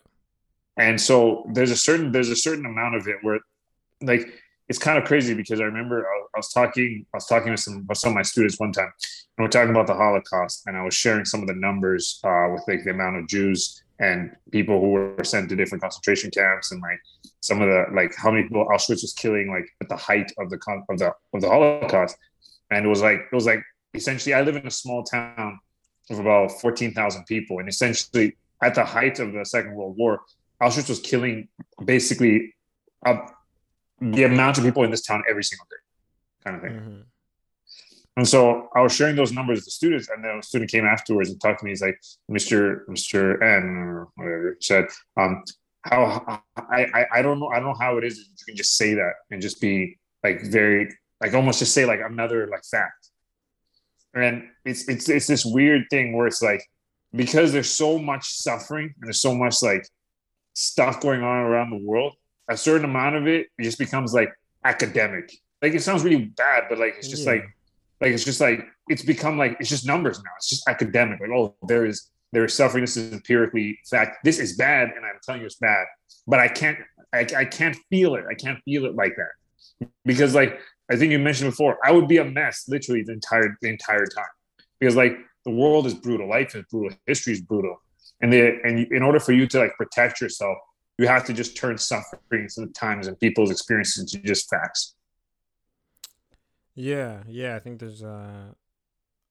[0.76, 3.40] And so there's a certain there's a certain amount of it where
[4.00, 4.32] like
[4.68, 7.86] it's kind of crazy because I remember I, was talking I was talking with some
[7.88, 8.92] with some of my students one time
[9.36, 12.48] and we're talking about the Holocaust and I was sharing some of the numbers uh,
[12.52, 16.70] with like the amount of Jews and people who were sent to different concentration camps
[16.70, 17.00] and like
[17.40, 20.50] some of the like how many people Auschwitz was killing like at the height of
[20.50, 22.16] the con- of the of the Holocaust.
[22.70, 23.62] And it was like it was like
[23.94, 25.58] essentially I live in a small town
[26.10, 30.20] of about 14,000 people and essentially at the height of the Second World War
[30.62, 31.48] Auschwitz was killing
[31.84, 32.54] basically
[33.06, 33.18] uh,
[34.00, 35.76] the amount of people in this town every single day,
[36.44, 36.80] kind of thing.
[36.80, 37.04] Mhm.
[38.16, 40.84] And so I was sharing those numbers with the students, and then a student came
[40.84, 41.70] afterwards and talked to me.
[41.70, 42.84] He's like, "Mr.
[42.88, 43.40] Mr.
[43.40, 44.86] N or whatever," said,
[45.16, 45.44] um,
[45.82, 48.56] "How I, I I don't know I don't know how it is that you can
[48.56, 52.64] just say that and just be like very like almost just say like another like
[52.64, 53.10] fact."
[54.14, 56.64] And it's it's it's this weird thing where it's like
[57.14, 59.86] because there's so much suffering and there's so much like
[60.54, 62.16] stuff going on around the world,
[62.48, 64.30] a certain amount of it just becomes like
[64.64, 65.32] academic.
[65.62, 67.32] Like it sounds really bad, but like it's just Yeah.
[67.32, 67.44] like
[68.00, 70.30] like it's just like it's become like it's just numbers now.
[70.36, 71.20] It's just academic.
[71.20, 72.82] Like oh, there is there is suffering.
[72.82, 74.18] This is empirically fact.
[74.24, 75.86] This is bad, and I'm telling you it's bad.
[76.26, 76.78] But I can't
[77.12, 78.24] I, I can't feel it.
[78.30, 80.58] I can't feel it like that because like
[80.90, 84.06] I think you mentioned before, I would be a mess literally the entire the entire
[84.06, 84.34] time
[84.78, 87.80] because like the world is brutal, life is brutal, history is brutal,
[88.20, 90.56] and the and in order for you to like protect yourself,
[90.98, 94.94] you have to just turn suffering sometimes and people's experiences into just facts.
[96.74, 97.56] Yeah, yeah.
[97.56, 98.54] I think there's a.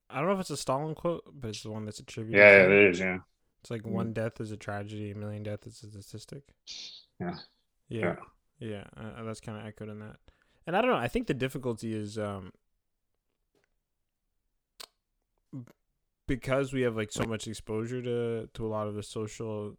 [0.09, 2.39] I don't know if it's a Stalin quote, but it's the one that's attributed.
[2.39, 2.99] Yeah, yeah, it is.
[2.99, 3.17] Yeah,
[3.61, 6.43] It's like one death is a tragedy, a million deaths is a statistic.
[7.19, 7.35] Yeah.
[7.89, 8.15] Yeah.
[8.59, 8.85] Yeah.
[8.95, 10.17] Uh, that's kind of echoed in that.
[10.65, 10.97] And I don't know.
[10.97, 12.51] I think the difficulty is um
[16.27, 19.77] because we have like so much exposure to to a lot of the social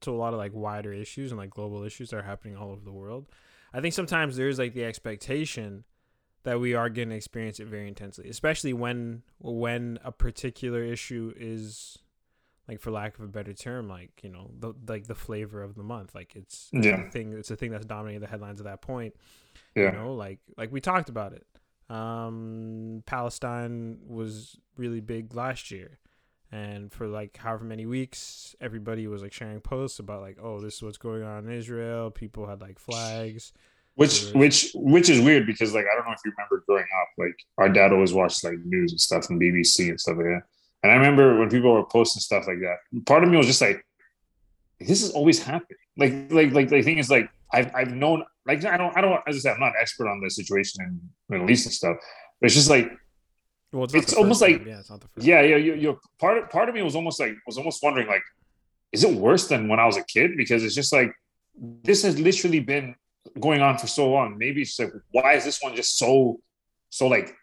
[0.00, 2.70] to a lot of like wider issues and like global issues that are happening all
[2.70, 3.26] over the world.
[3.72, 5.84] I think sometimes there is like the expectation
[6.44, 11.32] that we are going to experience it very intensely, especially when when a particular issue
[11.36, 11.98] is
[12.68, 15.74] like for lack of a better term like you know the like the flavor of
[15.74, 17.02] the month like it's, Yeah.
[17.04, 19.14] the thing it's a thing that's dominating the headlines at that point
[19.74, 21.44] yeah, you know like like we talked about it
[21.90, 25.98] um palestine was really big last year
[26.52, 30.74] and for like however many weeks everybody was like sharing posts about like oh this
[30.74, 33.52] is what's going on in israel people had like flags
[33.94, 37.08] which which which is weird because like I don't know if you remember growing up,
[37.18, 40.42] like our dad always watched like news and stuff and BBC and stuff like that.
[40.82, 43.60] And I remember when people were posting stuff like that, part of me was just
[43.60, 43.84] like,
[44.80, 45.78] this is always happening.
[45.98, 49.20] Like like like the thing is like I've I've known like I don't I don't
[49.26, 51.98] as I said I'm not an expert on the situation in Middle East and stuff.
[52.40, 52.90] But it's just like
[53.72, 54.68] well it's, It's almost like- time.
[54.68, 56.94] yeah it's not the first yeah yeah you you part of part of me was
[56.96, 58.22] almost like was almost wondering like
[58.92, 60.32] is it worse than when I was a kid?
[60.36, 61.10] Because it's just like
[61.82, 62.94] this has literally been
[63.40, 64.36] going on for so long.
[64.36, 66.40] Maybe it's like why is this one just so
[66.90, 67.34] so like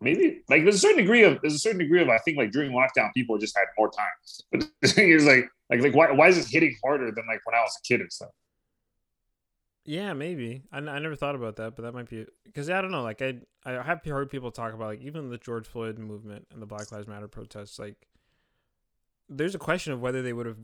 [0.00, 2.52] maybe like there's a certain degree of there's a certain degree of I think like
[2.52, 4.16] during lockdown people just had more time.
[4.52, 7.40] But the thing is like like like why why is it hitting harder than like
[7.46, 8.30] when I was a kid and stuff
[9.84, 10.62] Yeah, maybe.
[10.70, 13.02] I, n- I never thought about that, but that might be because I don't know.
[13.02, 16.62] Like I I have heard people talk about like even the George Floyd movement and
[16.62, 17.78] the Black Lives Matter protests.
[17.78, 18.06] Like,
[19.28, 20.58] there's a question of whether they would have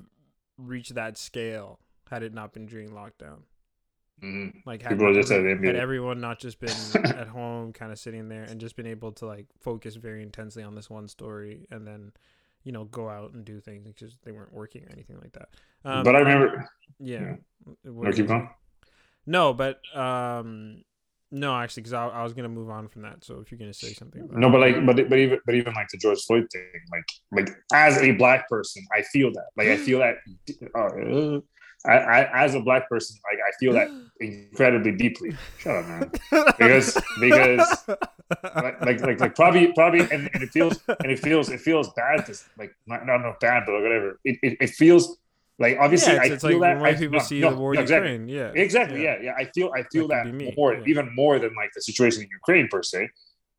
[0.56, 3.42] reached that scale had it not been during lockdown.
[4.22, 4.62] Mhm.
[4.66, 6.70] Like had, People just had had everyone not just been
[7.04, 10.62] at home, kind of sitting there, and just been able to like focus very intensely
[10.62, 12.12] on this one story, and then
[12.64, 15.48] you know go out and do things because they weren't working or anything like that.
[15.84, 16.68] Um, but I remember
[17.00, 17.20] yeah.
[17.20, 17.72] yeah.
[17.84, 18.48] No keep going
[19.28, 20.82] No, but um,
[21.30, 23.22] no, actually, because I, I was gonna move on from that.
[23.22, 25.74] So if you're gonna say something, about No, but like, but but even but even
[25.74, 27.04] like the George Floyd thing, like
[27.46, 29.48] like as a black person, I feel that.
[29.54, 30.16] Like I feel that.
[30.74, 31.40] Uh,
[31.86, 33.88] I, I as a black person, like I feel that
[34.20, 35.36] incredibly deeply.
[35.58, 36.10] Shut up, man.
[36.58, 37.84] Because because
[38.54, 41.90] like like like, like probably probably and, and it feels and it feels it feels
[41.92, 44.18] bad to like not not not bad but whatever.
[44.24, 45.18] It it, it feels
[45.58, 47.50] like obviously yeah, it's, I it's feel like that when I, people no, see no,
[47.50, 48.12] the war no, in exactly.
[48.12, 48.28] Ukraine.
[48.28, 49.02] Yeah, Exactly.
[49.02, 49.16] Yeah.
[49.20, 49.34] yeah.
[49.36, 50.84] I feel I feel That that, could be me, more, yeah.
[50.86, 53.08] even more than like the situation in Ukraine per se.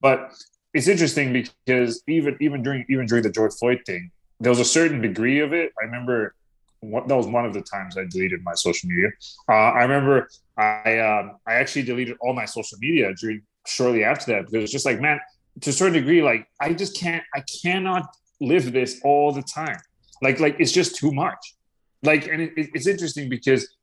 [0.01, 0.31] But
[0.73, 4.65] it's interesting because even even during even during the George Floyd thing, there was a
[4.65, 5.71] certain degree of it.
[5.81, 6.35] I remember
[6.81, 9.09] what that was one of the times I deleted my social media.
[9.49, 14.31] Uh, I remember I um, I actually deleted all my social media during shortly after
[14.31, 15.19] that because it's just like man,
[15.61, 18.07] to a certain degree, like I just can't, I cannot
[18.39, 19.79] live this all the time.
[20.21, 21.55] Like, like it's just too much.
[22.03, 23.75] Like, and it, it's interesting because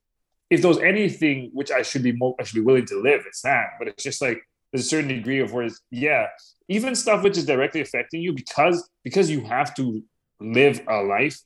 [0.50, 3.42] if there's anything which I should be more, I should be willing to live, it's
[3.42, 3.70] that.
[3.78, 4.40] But it's just like
[4.72, 6.28] there's a certain degree of where, it's, yeah,
[6.68, 10.02] even stuff which is directly affecting you because because you have to
[10.40, 11.38] live a life,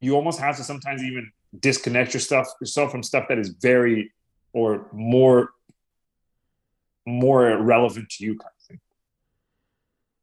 [0.00, 1.30] you almost have to sometimes even
[1.60, 4.12] disconnect your stuff yourself from stuff that is very
[4.52, 5.50] or more
[7.06, 8.80] more relevant to you kind of thing.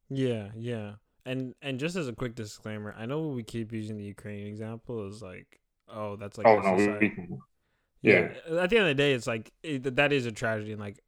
[0.10, 0.92] Yeah, yeah.
[1.26, 5.08] And and just as a quick disclaimer, I know we keep using the Ukraine example
[5.08, 5.62] as like,
[5.94, 7.38] oh, that's like Oh no, we, we,
[8.02, 8.30] yeah.
[8.60, 11.00] At the end of the day, it's like it, that is a tragedy, and like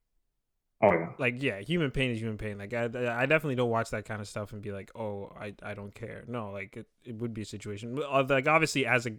[0.81, 1.09] oh yeah.
[1.19, 2.57] like yeah, human pain is human pain.
[2.57, 5.53] Like I, I definitely don't watch that kind of stuff and be like, oh, I,
[5.61, 6.23] I don't care.
[6.27, 7.99] No, like it, it would be a situation.
[8.01, 9.11] Uh, Like obviously, as a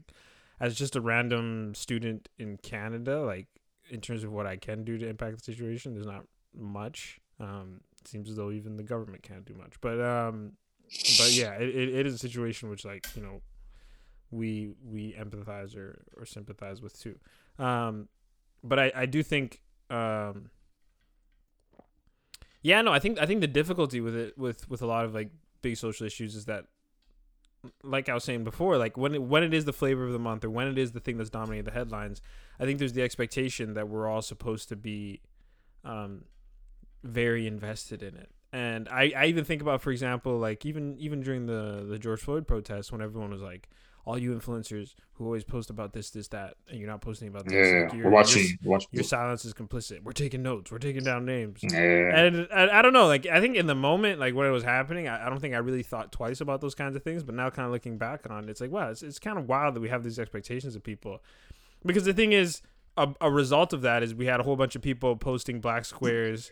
[0.59, 3.47] as just a random student in Canada, like
[3.91, 7.21] in terms of what I can do to impact the situation, there's not much.
[7.39, 9.75] Um, it seems as though even the government can't do much.
[9.81, 10.53] But um,
[11.19, 13.43] but yeah, it, it, it is a situation which like you know
[14.31, 17.19] we we empathize or, or sympathize with too.
[17.59, 18.09] Um,
[18.63, 20.51] but I, I do think um,
[22.63, 25.15] yeah, no, I think I think the difficulty with it with with a lot of
[25.15, 25.31] like
[25.63, 26.67] big social issues is that
[27.83, 30.19] like I was saying before, like when it, when it is the flavor of the
[30.19, 32.21] month or when it is the thing that's dominating the headlines,
[32.61, 35.21] I think there's the expectation that we're all supposed to be
[35.85, 36.25] um
[37.05, 38.31] very invested in it.
[38.53, 42.21] And I, I even think about, for example, like even even during the the George
[42.21, 43.69] Floyd protests, when everyone was like,
[44.07, 47.45] "All you influencers who always post about this, this, that, and you're not posting about
[47.45, 47.89] this, Yeah, yeah.
[47.89, 48.43] like, we're watching.
[48.43, 48.89] Your, we're watching.
[48.93, 50.03] your silence is complicit.
[50.03, 50.71] We're taking notes.
[50.73, 52.17] We're taking down names." yeah.
[52.19, 54.63] And I, I don't know, like I think in the moment, like when it was
[54.65, 57.23] happening, I, I don't think I really thought twice about those kinds of things.
[57.23, 59.47] But now, kind of looking back on it, it's like, wow, it's, it's kind of
[59.49, 61.23] wild that we have these expectations of people.
[61.85, 62.63] Because the thing is,
[62.97, 65.85] a, a result of that is we had a whole bunch of people posting black
[65.85, 66.51] squares,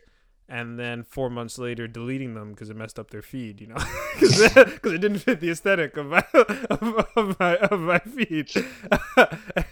[0.48, 3.76] and then four months later deleting them because it messed up their feed, you know,
[4.14, 8.52] because it didn't fit the aesthetic of my of, of my of my feed,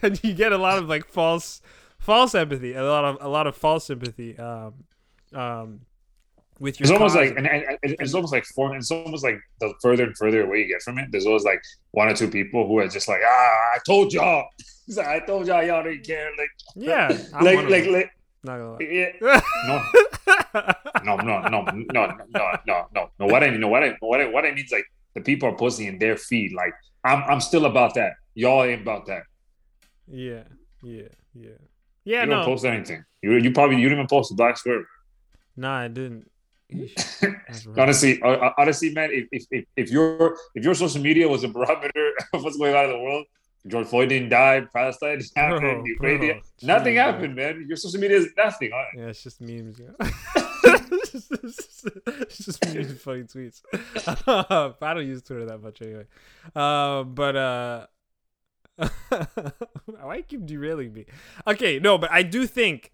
[0.03, 1.61] and you get a lot of like false
[1.99, 4.39] false empathy, a lot of a lot of false sympathy.
[4.39, 4.75] Um,
[5.35, 5.81] um,
[6.59, 8.77] with your It's almost like, and, and, and it's almost like form.
[8.77, 11.63] It's almost like the further and further away you get from it, there's always like
[11.91, 14.47] one or two people who are just like, ah, I told y'all,
[14.89, 16.31] like, I told y'all, y'all didn't care.
[16.39, 18.11] Like, yeah, I'm like, like, like,
[18.45, 18.79] not gonna lie.
[18.81, 19.41] Yeah.
[21.05, 21.17] No.
[21.17, 22.17] no, no, no, no, no,
[22.67, 23.27] no, no, no.
[23.27, 24.85] What I mean, what I, what I, what I mean is like
[25.15, 26.53] the people are posting in their feed.
[26.53, 26.75] Like
[27.05, 28.15] I'm, I'm still about that.
[28.35, 29.23] Y'all ain't about that.
[30.07, 30.43] Yeah,
[30.83, 31.51] yeah, yeah,
[32.05, 32.21] yeah.
[32.23, 32.37] You no.
[32.37, 33.05] don't post anything.
[33.23, 34.85] You, you probably, you didn't even post a black square.
[35.57, 36.31] Nah, I didn't.
[37.77, 41.45] honestly, uh, uh, honestly, man, if, if, if, if your if your social media was
[41.45, 43.27] a barometer of what's going on in the world,
[43.67, 47.03] George Floyd didn't die, Palestine didn't happen, Bro, Ukraine bro, didn't- nothing bro.
[47.05, 47.65] happened, man.
[47.69, 48.71] Your social media is nothing.
[48.75, 48.85] Huh?
[48.97, 49.79] Yeah, it's just memes.
[49.79, 49.91] Yeah.
[50.01, 53.63] it's, just, it's just memes funny tweets.
[54.83, 56.07] I don't use Twitter that much anyway.
[56.57, 57.87] Uh, but uh,
[60.01, 61.07] why you keep derailing me?
[61.47, 62.91] Okay, no, but I do think,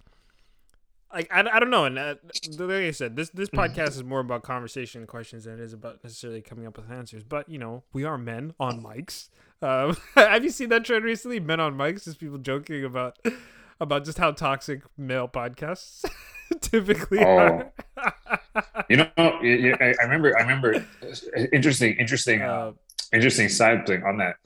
[1.14, 2.16] like, I, I don't know, and uh,
[2.58, 5.72] like I said, this this podcast is more about conversation and questions than it is
[5.72, 7.24] about necessarily coming up with answers.
[7.24, 9.30] But you know, we are men on mics.
[9.62, 11.40] Um, have you seen that trend recently?
[11.40, 13.18] Men on mics, just people joking about
[13.80, 16.04] about just how toxic male podcasts
[16.60, 17.72] typically are.
[18.88, 20.36] You know, I, I remember.
[20.36, 20.86] I remember.
[21.52, 22.72] Interesting, interesting, uh, Uh,
[23.12, 24.36] interesting side thing on that.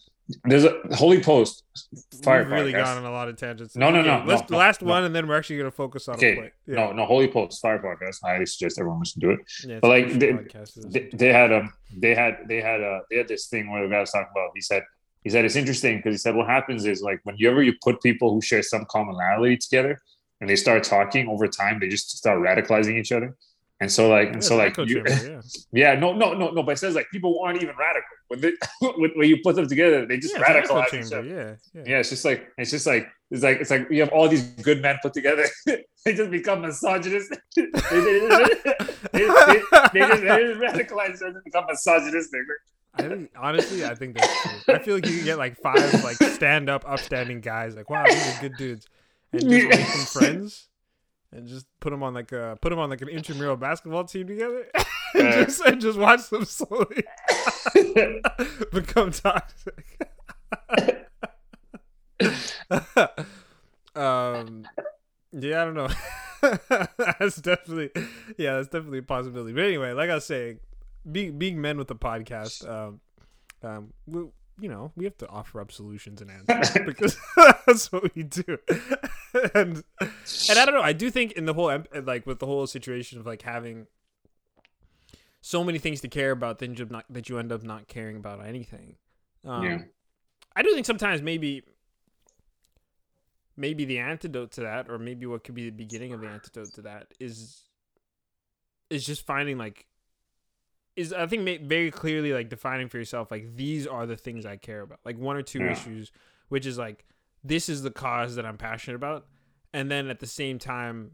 [0.44, 1.64] There's a Holy Post
[2.24, 2.84] Fire we've really podcast.
[2.84, 3.76] gone on a lot of tangents.
[3.76, 4.88] No, no, Okay, no, Let's no, last no.
[4.88, 6.50] one, and then we're actually going to focus on a Okay.
[6.66, 6.76] Yeah.
[6.76, 8.18] no, no, Holy Post Fire podcast.
[8.24, 9.40] I highly suggest everyone listen to it.
[9.66, 10.32] Yeah, but, like, they-
[10.88, 13.92] they, they had um they had they had uh they had this thing where the
[13.92, 14.82] guy was talking about he said
[15.24, 18.32] he said it's interesting because he said what happens is like whenever you put people
[18.32, 19.98] who share some commonality together
[20.40, 23.36] and they start talking over time they just start radicalizing each other
[23.80, 25.10] and so like Yeah, and so like you, chamber,
[25.72, 25.92] yeah.
[25.92, 28.52] yeah no no no no but it says like people aren't even radical when they
[29.00, 31.82] when, when you put them together they just Yeah, radicalize each chamber, other Yeah, yeah.
[31.90, 34.42] yeah, it's just like it's just like it's like it's like you have all these
[34.68, 35.46] good men put together.
[36.04, 37.30] they just become misogynist.
[37.56, 38.18] they, they,
[39.12, 39.26] they,
[39.94, 40.22] they just
[40.60, 42.40] radicalize and become misogynistic.
[42.94, 44.74] I think honestly, I think that's true.
[44.74, 47.74] I feel like you can get like five like stand up, upstanding guys.
[47.74, 48.86] Like, wow, these are good dudes,
[49.32, 50.68] and just make them friends,
[51.32, 54.26] and just put them on like a put them on like an intramural basketball team
[54.26, 54.66] together,
[55.14, 55.44] and, Yeah.
[55.44, 57.02] just, and just watch them slowly
[58.72, 59.98] become toxic.
[63.94, 64.66] um,
[65.32, 65.88] yeah, I don't know.
[67.18, 67.90] that's definitely,
[68.36, 69.52] yeah, that's definitely a possibility.
[69.52, 70.58] But anyway, like I was saying,
[71.10, 73.00] being being men with a podcast, um,
[73.62, 74.20] um, we,
[74.60, 77.16] you know, we have to offer up solutions and answers because
[77.66, 78.58] that's what we do.
[79.54, 82.66] and and I don't know, I do think in the whole like with the whole
[82.66, 83.86] situation of like having
[85.40, 88.16] so many things to care about that you not that you end up not caring
[88.16, 88.96] about anything.
[89.44, 89.78] Um, Yeah.
[90.54, 91.62] I do think sometimes maybe
[93.56, 96.74] maybe the antidote to that, or maybe what could be the beginning of the antidote
[96.74, 97.62] to that, is
[98.90, 99.86] is just finding like
[100.96, 104.56] is I think very clearly like defining for yourself like these are the things I
[104.56, 105.70] care about, like one or two Yeah.
[105.72, 106.12] issues,
[106.48, 107.04] which is like
[107.44, 109.26] this is the cause that I'm passionate about,
[109.72, 111.12] and then at the same time.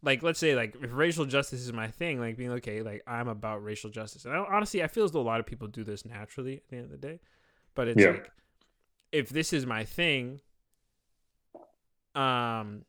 [0.00, 3.26] Like let's say like if racial justice is my thing, like being okay, like I'm
[3.26, 5.82] about racial justice, and I, honestly I feel as though a lot of people do
[5.82, 7.18] this naturally at the end of the day,
[7.74, 8.10] but it's Yeah.
[8.12, 8.30] like
[9.10, 10.40] if this is my thing,
[12.14, 12.84] um,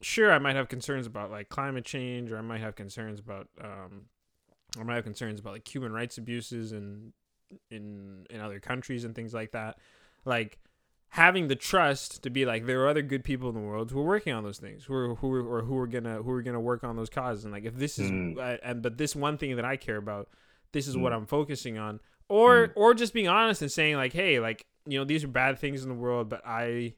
[0.00, 3.48] sure, I might have concerns about like climate change, or I might have concerns about,
[3.60, 4.06] um,
[4.78, 7.12] I might have concerns about like human rights abuses and
[7.70, 9.78] in in other countries and things like that.
[10.24, 10.58] Like
[11.10, 14.00] having the trust to be like there are other good people in the world who
[14.00, 16.42] are working on those things, who are who are, or who are gonna who are
[16.42, 18.38] gonna work on those causes, and like if this is Mm.
[18.38, 20.28] uh, and but this one thing that I care about,
[20.72, 21.16] this is what Mm.
[21.16, 22.72] I'm focusing on, or Mm.
[22.76, 25.82] or just being honest and saying like, hey, like you know these are bad things
[25.82, 26.94] in the world, but I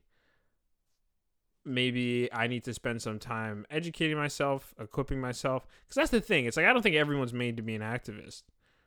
[1.64, 5.66] maybe I need to spend some time educating myself, equipping myself.
[5.82, 6.46] Because that's the thing.
[6.46, 8.42] It's like I don't think everyone's made to be an activist.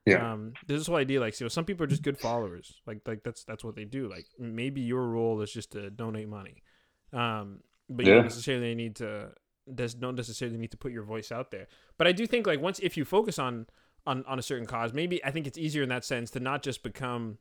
[0.06, 0.32] Yeah.
[0.32, 2.82] Um, there's this whole idea like, you know, some people are just good followers.
[2.86, 4.10] Like, like that's that's what they do.
[4.10, 6.64] Like, maybe your role is just to donate money,
[7.12, 7.60] um,
[7.90, 9.32] but you don't necessarily need to.
[9.66, 11.68] There's don't necessarily need to put your voice out there.
[11.98, 13.68] But I do think like once if you focus on
[14.06, 16.64] on on a certain cause, maybe I think it's easier in that sense to not
[16.64, 17.38] just become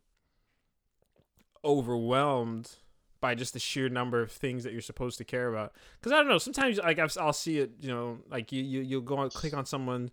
[1.64, 2.76] overwhelmed
[3.20, 5.72] by just the sheer number of things that you're supposed to care about.
[5.98, 8.80] Because I don't know, sometimes like I've, I'll see it, you know, like you you
[8.80, 10.10] you'll go and click on someone,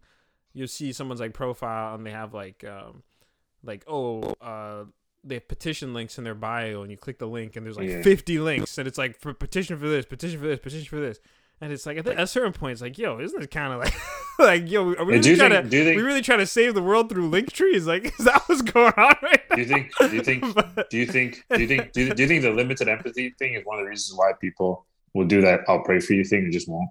[0.54, 3.04] you'll see someone's like profile and they have like um
[3.64, 4.86] like oh uh
[5.24, 7.88] they have petition links in their bio and you click the link and there's like
[7.90, 8.02] Yeah.
[8.02, 11.20] 50 links and it's like for petition for this, petition for this, petition for this.
[11.62, 13.74] And it's like at, the, at a certain point, it's like, yo, isn't it kind
[13.74, 13.94] of like,
[14.40, 16.82] like, yo, are we really trying think, to, think- we really trying to save the
[16.82, 17.88] world through link trees?
[17.88, 19.56] Like, is that what's going on right now?
[19.56, 19.92] Do you think?
[19.98, 20.44] Do you think?
[20.90, 21.44] Do you think?
[21.50, 21.94] Do you think?
[21.94, 24.34] Do you, do you think the limited empathy thing is one of the reasons why
[24.42, 26.90] people will do that "I'll pray for you" thing and just won't?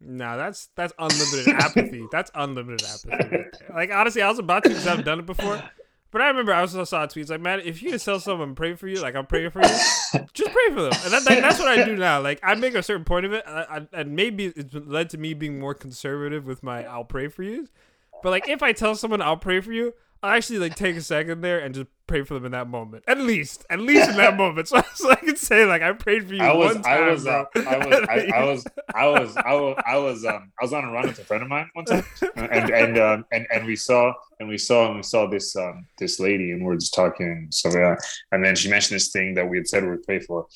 [0.00, 2.06] No, that's that's unlimited apathy.
[2.12, 3.44] That's unlimited apathy.
[3.74, 5.60] Like honestly, I was about to because I've done it before.
[6.10, 8.74] But I remember I also saw tweets like, "Man, if you just tell someone pray
[8.74, 9.68] for you, like I'm praying for you,
[10.32, 12.20] just pray for them." And that, that- that's what I do now.
[12.20, 15.18] Like I make a certain point of it, I, I, and maybe it's led to
[15.18, 17.68] me being more conservative with my "I'll pray for you."
[18.22, 19.92] But like, if I tell someone I'll pray for you,
[20.22, 23.04] I actually like take a second there and just pray for them in that moment.
[23.06, 26.26] At least, at least in that moment, so, so I can say like I prayed
[26.26, 26.42] for you.
[26.42, 29.54] I was, one time, I was, uh, I was, I, I was, I was, I
[29.54, 31.84] was, I was, um, I was on a run with a friend of mine one
[31.84, 32.04] time,
[32.36, 35.86] and and um, and and we saw, and we saw, and we saw this um
[35.98, 37.98] this lady, and we were just talking like that,
[38.32, 40.46] and then she mentioned this thing that we had said we would pray for,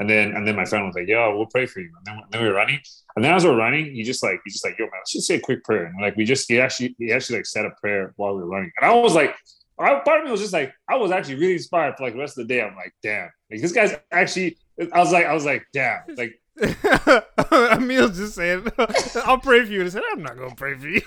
[0.00, 2.24] and then and then my friend was like, "Yo, we'll pray for you," and then,
[2.30, 2.80] then we were running,
[3.16, 5.12] and then as we we're running, he just like he just like, "Yo, man, let's
[5.12, 7.66] just say a quick prayer," and like we just he actually he actually like said
[7.66, 9.36] a prayer while we were running, and I was like.
[9.84, 12.20] I, part of me was just like, I was actually really inspired for like the
[12.20, 12.62] rest of the day.
[12.62, 14.58] I'm like, damn, like this guy's actually.
[14.92, 16.40] I was like, I was like, damn, like
[17.72, 18.66] Emil's just saying,
[19.24, 21.00] "I'll pray for you." And I said, "I'm not gonna pray for you.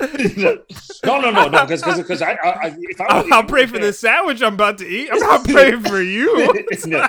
[1.04, 3.78] no, no, no, no, because because I, I, I if I I'll, I'll pray for
[3.78, 5.10] the sandwich I'm about to eat.
[5.12, 6.52] I'm not praying for you."
[6.86, 7.06] no,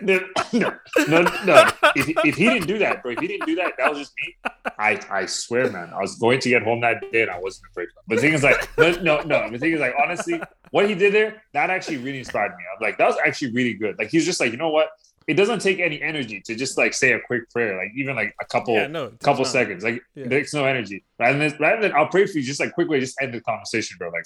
[0.00, 0.20] no,
[0.52, 0.72] no,
[1.06, 1.70] no, no.
[1.94, 4.12] If, if he didn't do that, bro, if he didn't do that, that was just
[4.16, 4.34] me.
[4.78, 7.66] I, I swear, man, I was going to get home that day and I wasn't
[7.70, 7.88] afraid.
[8.06, 9.50] But the thing is, like, no, no, no.
[9.50, 12.64] The thing is, like, honestly, what he did there, that actually really inspired me.
[12.74, 13.98] I'm like, that was actually really good.
[13.98, 14.88] Like, he's just like, you know what?
[15.28, 18.34] It doesn't take any energy to just like say a quick prayer, like even like
[18.40, 19.52] a couple, Yeah, no, it's couple not.
[19.52, 19.84] seconds.
[19.84, 20.26] Like, Yeah.
[20.28, 21.04] there's no energy.
[21.20, 23.96] Rather than rather than I'll pray for you, just like quickly, just end the conversation,
[23.98, 24.08] bro.
[24.08, 24.24] Like,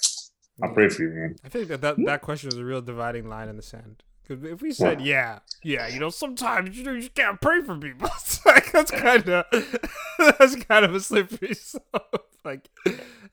[0.63, 1.35] I'll pray for you, man.
[1.43, 4.01] I think that, that that question is a real dividing line in the sand.
[4.25, 7.75] Because if we said, "Yeah, yeah," you know, sometimes you know, you can't pray for
[7.77, 8.07] people.
[8.21, 9.45] It's like, that's kind of
[10.39, 12.29] that's kind of a slippery slope.
[12.45, 12.69] Like,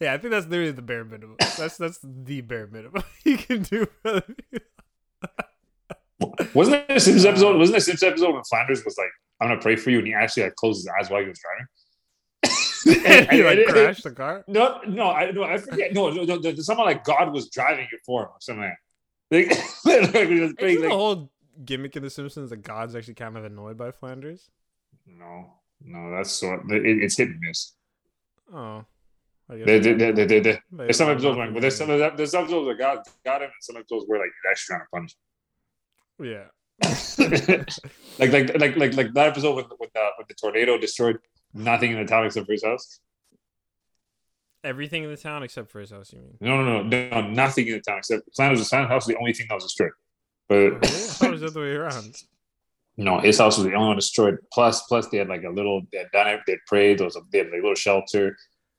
[0.00, 1.36] yeah, I think that's literally the bare minimum.
[1.56, 3.86] That's that's the bare minimum you can do.
[6.52, 6.76] For other people.
[6.76, 7.58] Wasn't there a Simpsons uh, episode?
[7.58, 10.06] Wasn't there a Simpsons episode when Flanders was like, "I'm gonna pray for you," and
[10.06, 11.66] he actually like closed his eyes while he was driving?
[13.30, 14.44] And- you like and- crashed the car.
[14.48, 15.92] No, no, I no, I forget.
[15.92, 18.74] No, no, no, someone like God was driving it for him or something.
[19.30, 19.48] Like,
[19.84, 21.30] like, like, it was crazy, Isn't the whole
[21.64, 24.50] gimmick in The Simpsons that God's actually kind of annoyed by Flanders?
[25.06, 26.54] no, no, that's so.
[26.54, 27.72] It, it's hit and miss.
[28.52, 28.84] Oh,
[29.48, 32.12] there's some episodes, like, there's some familiar.
[32.16, 34.80] there's some episodes where God got him, and some episodes where like he's actually trying
[34.80, 35.16] to punish.
[36.20, 36.44] Yeah.
[37.18, 41.18] like, like, like, like, like that episode when when the, uh, when the tornado destroyed
[41.52, 43.00] nothing in the town except for his house.
[44.62, 46.36] Everything in the town except for his house, you mean?
[46.40, 49.06] No, no, no, no, nothing in the town except Flanders' Flanders' house.
[49.06, 49.92] The only thing that was destroyed.
[50.50, 50.78] Oh, really?
[50.80, 52.16] But it was the other way around.
[52.96, 54.38] No, his house was the only one destroyed.
[54.52, 55.82] Plus, plus they had like a little.
[55.92, 56.40] They had done it.
[56.46, 56.98] They prayed.
[56.98, 58.36] There was a, they had like a little shelter.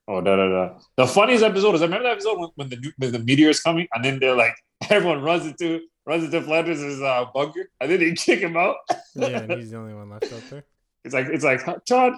[0.08, 0.78] Oh, da da da.
[0.96, 3.60] The funniest episode is I remember that episode when, when the when the meteor is
[3.60, 4.54] coming, and then they're like
[4.90, 8.76] everyone runs into runs into Flanders' uh, bunker, and then they kick him out.
[9.14, 10.64] Yeah, and he's the only one left out there.
[11.04, 12.14] It's like it's like Todd.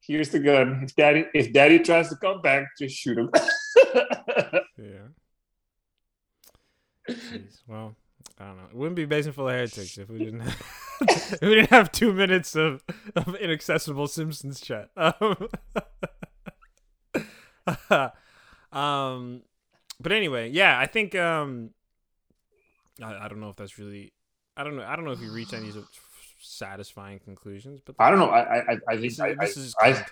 [0.00, 0.80] Here's the gun.
[0.84, 3.30] If daddy if daddy tries to come back, just shoot him.
[4.82, 5.08] Yeah.
[7.08, 7.62] Jeez.
[7.66, 7.94] Well,
[8.38, 8.64] I don't know.
[8.70, 10.62] It wouldn't be Basement Full of Heretics if we didn't have,
[11.00, 12.82] if we didn't have two minutes of,
[13.14, 14.90] of inaccessible Simpsons chat.
[14.96, 15.48] Um,
[18.72, 19.42] um,
[20.00, 21.70] but anyway, yeah, I think um,
[23.02, 24.12] I, I don't know if that's really,
[24.56, 25.70] I don't know, I don't know if you reach any
[26.40, 28.30] satisfying conclusions, but I don't know.
[28.30, 30.04] I I I think I, this is I.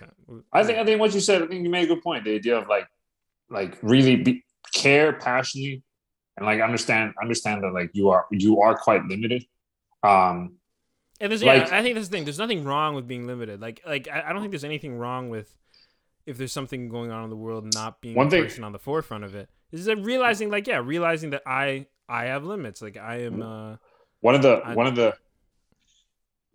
[0.53, 1.43] I think I think what you said.
[1.43, 2.23] I think you made a good point.
[2.23, 2.87] The idea of like
[3.49, 4.43] like really be,
[4.73, 5.83] care passionately
[6.37, 9.45] and like understand understand that like you are you are quite limited.
[10.03, 10.55] Um,
[11.19, 12.23] And there's yeah, Like- I think that's the thing.
[12.23, 13.59] There's nothing wrong with being limited.
[13.61, 15.53] Like like I, I don't think there's anything wrong with
[16.25, 18.79] if there's something going on in the world not being One thing- person on the
[18.79, 19.49] forefront of it.
[19.71, 22.81] Is that realizing like yeah, realizing that I I have limits.
[22.81, 23.77] Like I am uh
[24.19, 25.15] one of the I- one of the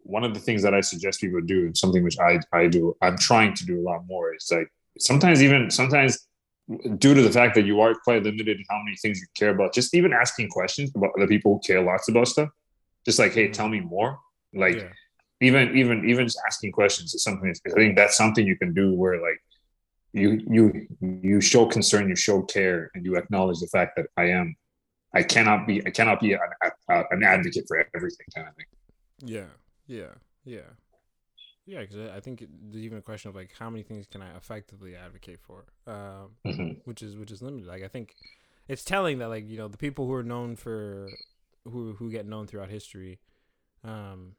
[0.02, 2.96] one of the things that I suggest people do, and something which I I do,
[3.02, 4.34] I'm trying to do a lot more.
[4.34, 6.26] Is like sometimes even sometimes
[6.98, 9.50] due to the fact that you are quite limited in how many things you care
[9.50, 12.48] about, just even asking questions about other people who care lots about stuff.
[13.04, 14.18] Just like, hey, tell me more.
[14.52, 14.88] Like yeah.
[15.40, 17.52] even even even just asking questions is something.
[17.66, 19.40] I think that's something you can do where like
[20.16, 24.24] you you you show concern, you show care, and you acknowledge the fact that I
[24.30, 24.56] am.
[25.14, 25.86] I cannot be.
[25.86, 26.40] I cannot be an,
[26.90, 28.66] a, an advocate for everything, kind of thing.
[29.24, 29.50] Yeah,
[29.86, 30.14] yeah,
[30.44, 30.68] yeah,
[31.66, 31.80] yeah.
[31.80, 34.96] Because I think there's even a question of like how many things can I effectively
[34.96, 36.80] advocate for, um, Mhm.
[36.84, 37.66] which is which is limited.
[37.66, 38.14] Like I think
[38.68, 41.08] it's telling that like you know the people who are known for
[41.64, 43.20] who who get known throughout history,
[43.84, 44.34] um,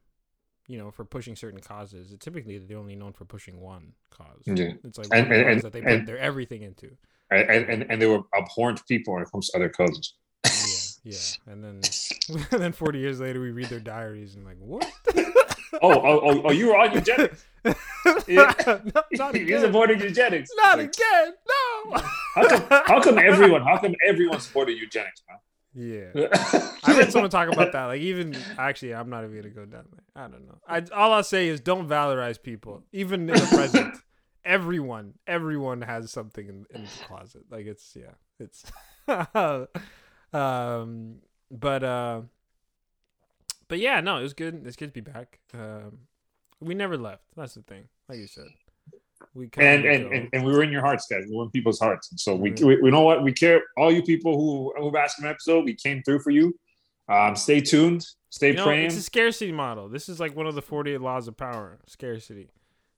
[0.67, 2.13] you know, for pushing certain causes.
[2.19, 4.41] Typically, they're only known for pushing one cause.
[4.45, 4.73] Yeah.
[4.83, 6.91] It's like And- and- that they put and- their everything into.
[7.31, 10.13] And, and and they were abhorrent people when it comes to other causes.
[11.03, 11.51] Yeah, yeah.
[11.53, 11.81] And then
[12.51, 14.89] and then 40 years later, we read their diaries and like what?
[15.79, 17.45] Oh, oh, oh, oh, you were on eugenics.
[18.27, 18.53] Yeah.
[18.65, 19.61] no, not He's again.
[19.61, 20.49] supporting eugenics.
[20.55, 21.33] Not Like, again.
[21.47, 22.01] No.
[22.33, 23.61] How come, how come everyone?
[23.63, 25.21] How come everyone supported eugenics,
[25.77, 26.09] Yeah.
[26.83, 27.85] I heard someone talk about that.
[27.85, 30.03] Like even actually, I'm not even gonna go down there.
[30.15, 30.57] I don't know.
[30.67, 33.95] I all I'll say is don't valorize people, even in the present.
[34.45, 37.43] everyone, everyone has something in, in the closet.
[37.51, 38.65] Like it's yeah, it's.
[40.33, 41.17] um,
[41.51, 42.21] but uh,
[43.67, 44.65] but yeah, no, it was good.
[44.65, 45.39] It's good to be back.
[45.53, 45.99] Um,
[46.59, 47.21] we never left.
[47.35, 47.83] That's the thing.
[48.09, 48.47] Like you said,
[49.33, 51.25] we and, and and and we were in your hearts, guys.
[51.29, 53.61] We were in people's hearts, and so we, we, we know what we care.
[53.77, 56.57] All you people who who've asked an episode, we came through for you.
[57.09, 58.87] Um, stay tuned, stay you know, praying.
[58.87, 59.87] it's a scarcity model.
[59.87, 61.79] This is like one of the 48 laws of power.
[61.87, 62.49] Scarcity.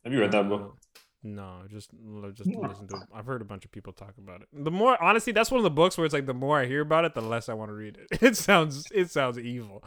[0.03, 0.77] Have you read that book?
[1.21, 1.91] No, just
[2.33, 2.95] just listen to.
[2.95, 3.03] It.
[3.13, 4.47] I've heard a bunch of people talk about it.
[4.53, 6.79] The more honestly, that's one of the books where it's like the more I hear
[6.79, 8.21] about it, the less I want to read it.
[8.29, 9.83] It sounds it sounds evil.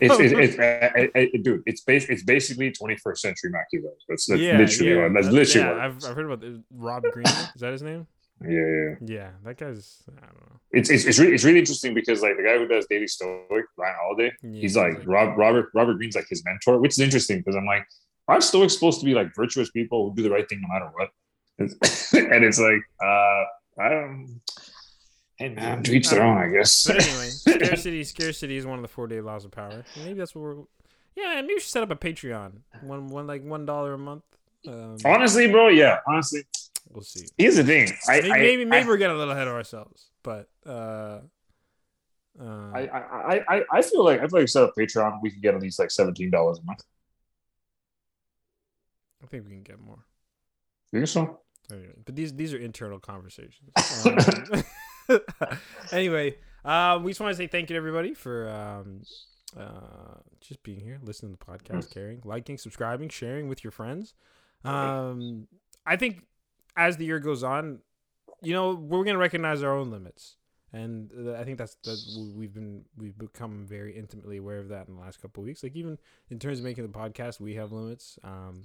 [0.00, 1.62] It's it's, it's uh, uh, uh, dude.
[1.66, 3.94] It's bas- It's basically 21st century Machiavelli.
[4.08, 5.14] That's, that's literally what.
[5.14, 5.74] That's literally yeah.
[5.74, 5.80] what.
[5.80, 7.26] I've, I've heard about the, Rob Greene.
[7.26, 8.06] Is that his name?
[8.42, 8.94] Yeah, yeah.
[9.00, 10.02] Yeah, that guy's.
[10.08, 10.60] I don't know.
[10.72, 13.64] It's it's it's really, it's really interesting because like the guy who does Daily Stoic,
[13.76, 17.38] Ryan Holiday, Yeah, he's like Rob Robert Robert Greene's like his mentor, which is interesting
[17.38, 17.86] because I'm like,
[18.28, 20.90] aren't Stoics supposed to be like virtuous people who do the right thing no matter
[20.94, 21.10] what?
[22.12, 23.44] And it's like, uh,
[23.78, 24.40] I don't.
[25.36, 26.86] Hey man, to each their own, I guess.
[26.86, 29.84] But anyway, scarcity scarcity is one of the four day laws of power.
[29.96, 30.56] Maybe that's what we're.
[31.14, 32.52] Yeah, maybe we should set up a Patreon.
[32.82, 34.24] One one like one dollar a month.
[34.66, 35.98] Um, Honestly, bro, yeah.
[36.08, 36.42] Honestly,
[36.90, 37.26] we'll see.
[37.36, 37.92] here's the thing.
[38.08, 41.20] I maybe I, maybe, maybe I, we're getting a little ahead of ourselves, but uh,
[42.40, 45.30] uh, I, I, I, I feel like if I feel like set up Patreon, we
[45.30, 46.82] can get at least like seventeen dollars a month.
[49.22, 50.04] I think we can get more.
[50.92, 51.40] You think so?
[51.70, 53.70] Anyway, but these these are internal conversations.
[54.04, 55.18] Um,
[55.92, 59.02] anyway, uh, we just want to say thank you to everybody for um,
[59.58, 64.14] uh, just being here, listening to the podcast, caring, liking, subscribing, sharing with your friends.
[64.64, 65.48] Um,
[65.84, 66.24] I think
[66.76, 67.80] as the year goes on,
[68.42, 70.36] you know, we're gonna recognize our own limits,
[70.72, 74.86] and uh, I think that's that we've been we've become very intimately aware of that
[74.86, 75.62] in the last couple of weeks.
[75.62, 75.98] Like even
[76.30, 78.18] in terms of making the podcast, we have limits.
[78.22, 78.64] Um,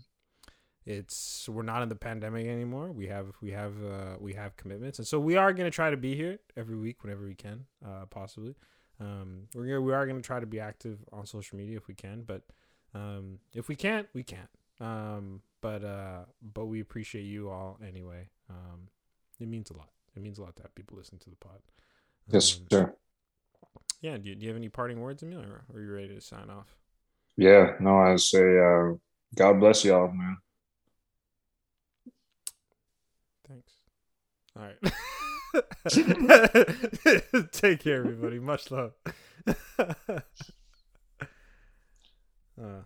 [0.85, 2.91] it's we're not in the pandemic anymore.
[2.91, 5.97] We have we have uh, we have commitments, and so we are gonna try to
[5.97, 8.55] be here every week whenever we can, uh, possibly.
[8.99, 11.93] Um, we're gonna, we are gonna try to be active on social media if we
[11.93, 12.43] can, but
[12.93, 14.49] um, if we can't, we can't.
[14.79, 18.29] Um, but uh, but we appreciate you all anyway.
[18.49, 18.89] Um,
[19.39, 19.89] it means a lot.
[20.15, 21.59] It means a lot to have people listen to the pod.
[22.27, 22.93] Yes, Um, sir.
[24.01, 24.17] Yeah.
[24.17, 26.49] Do you, do you have any parting words, Emil, or are you ready to sign
[26.49, 26.75] off?
[27.37, 28.93] Yeah, no, I say, uh,
[29.35, 30.37] God bless y'all, man.
[33.51, 33.73] Thanks.
[34.55, 34.77] All right.
[37.51, 38.39] Take care, everybody.
[38.39, 38.93] Much love.
[42.61, 42.81] uh.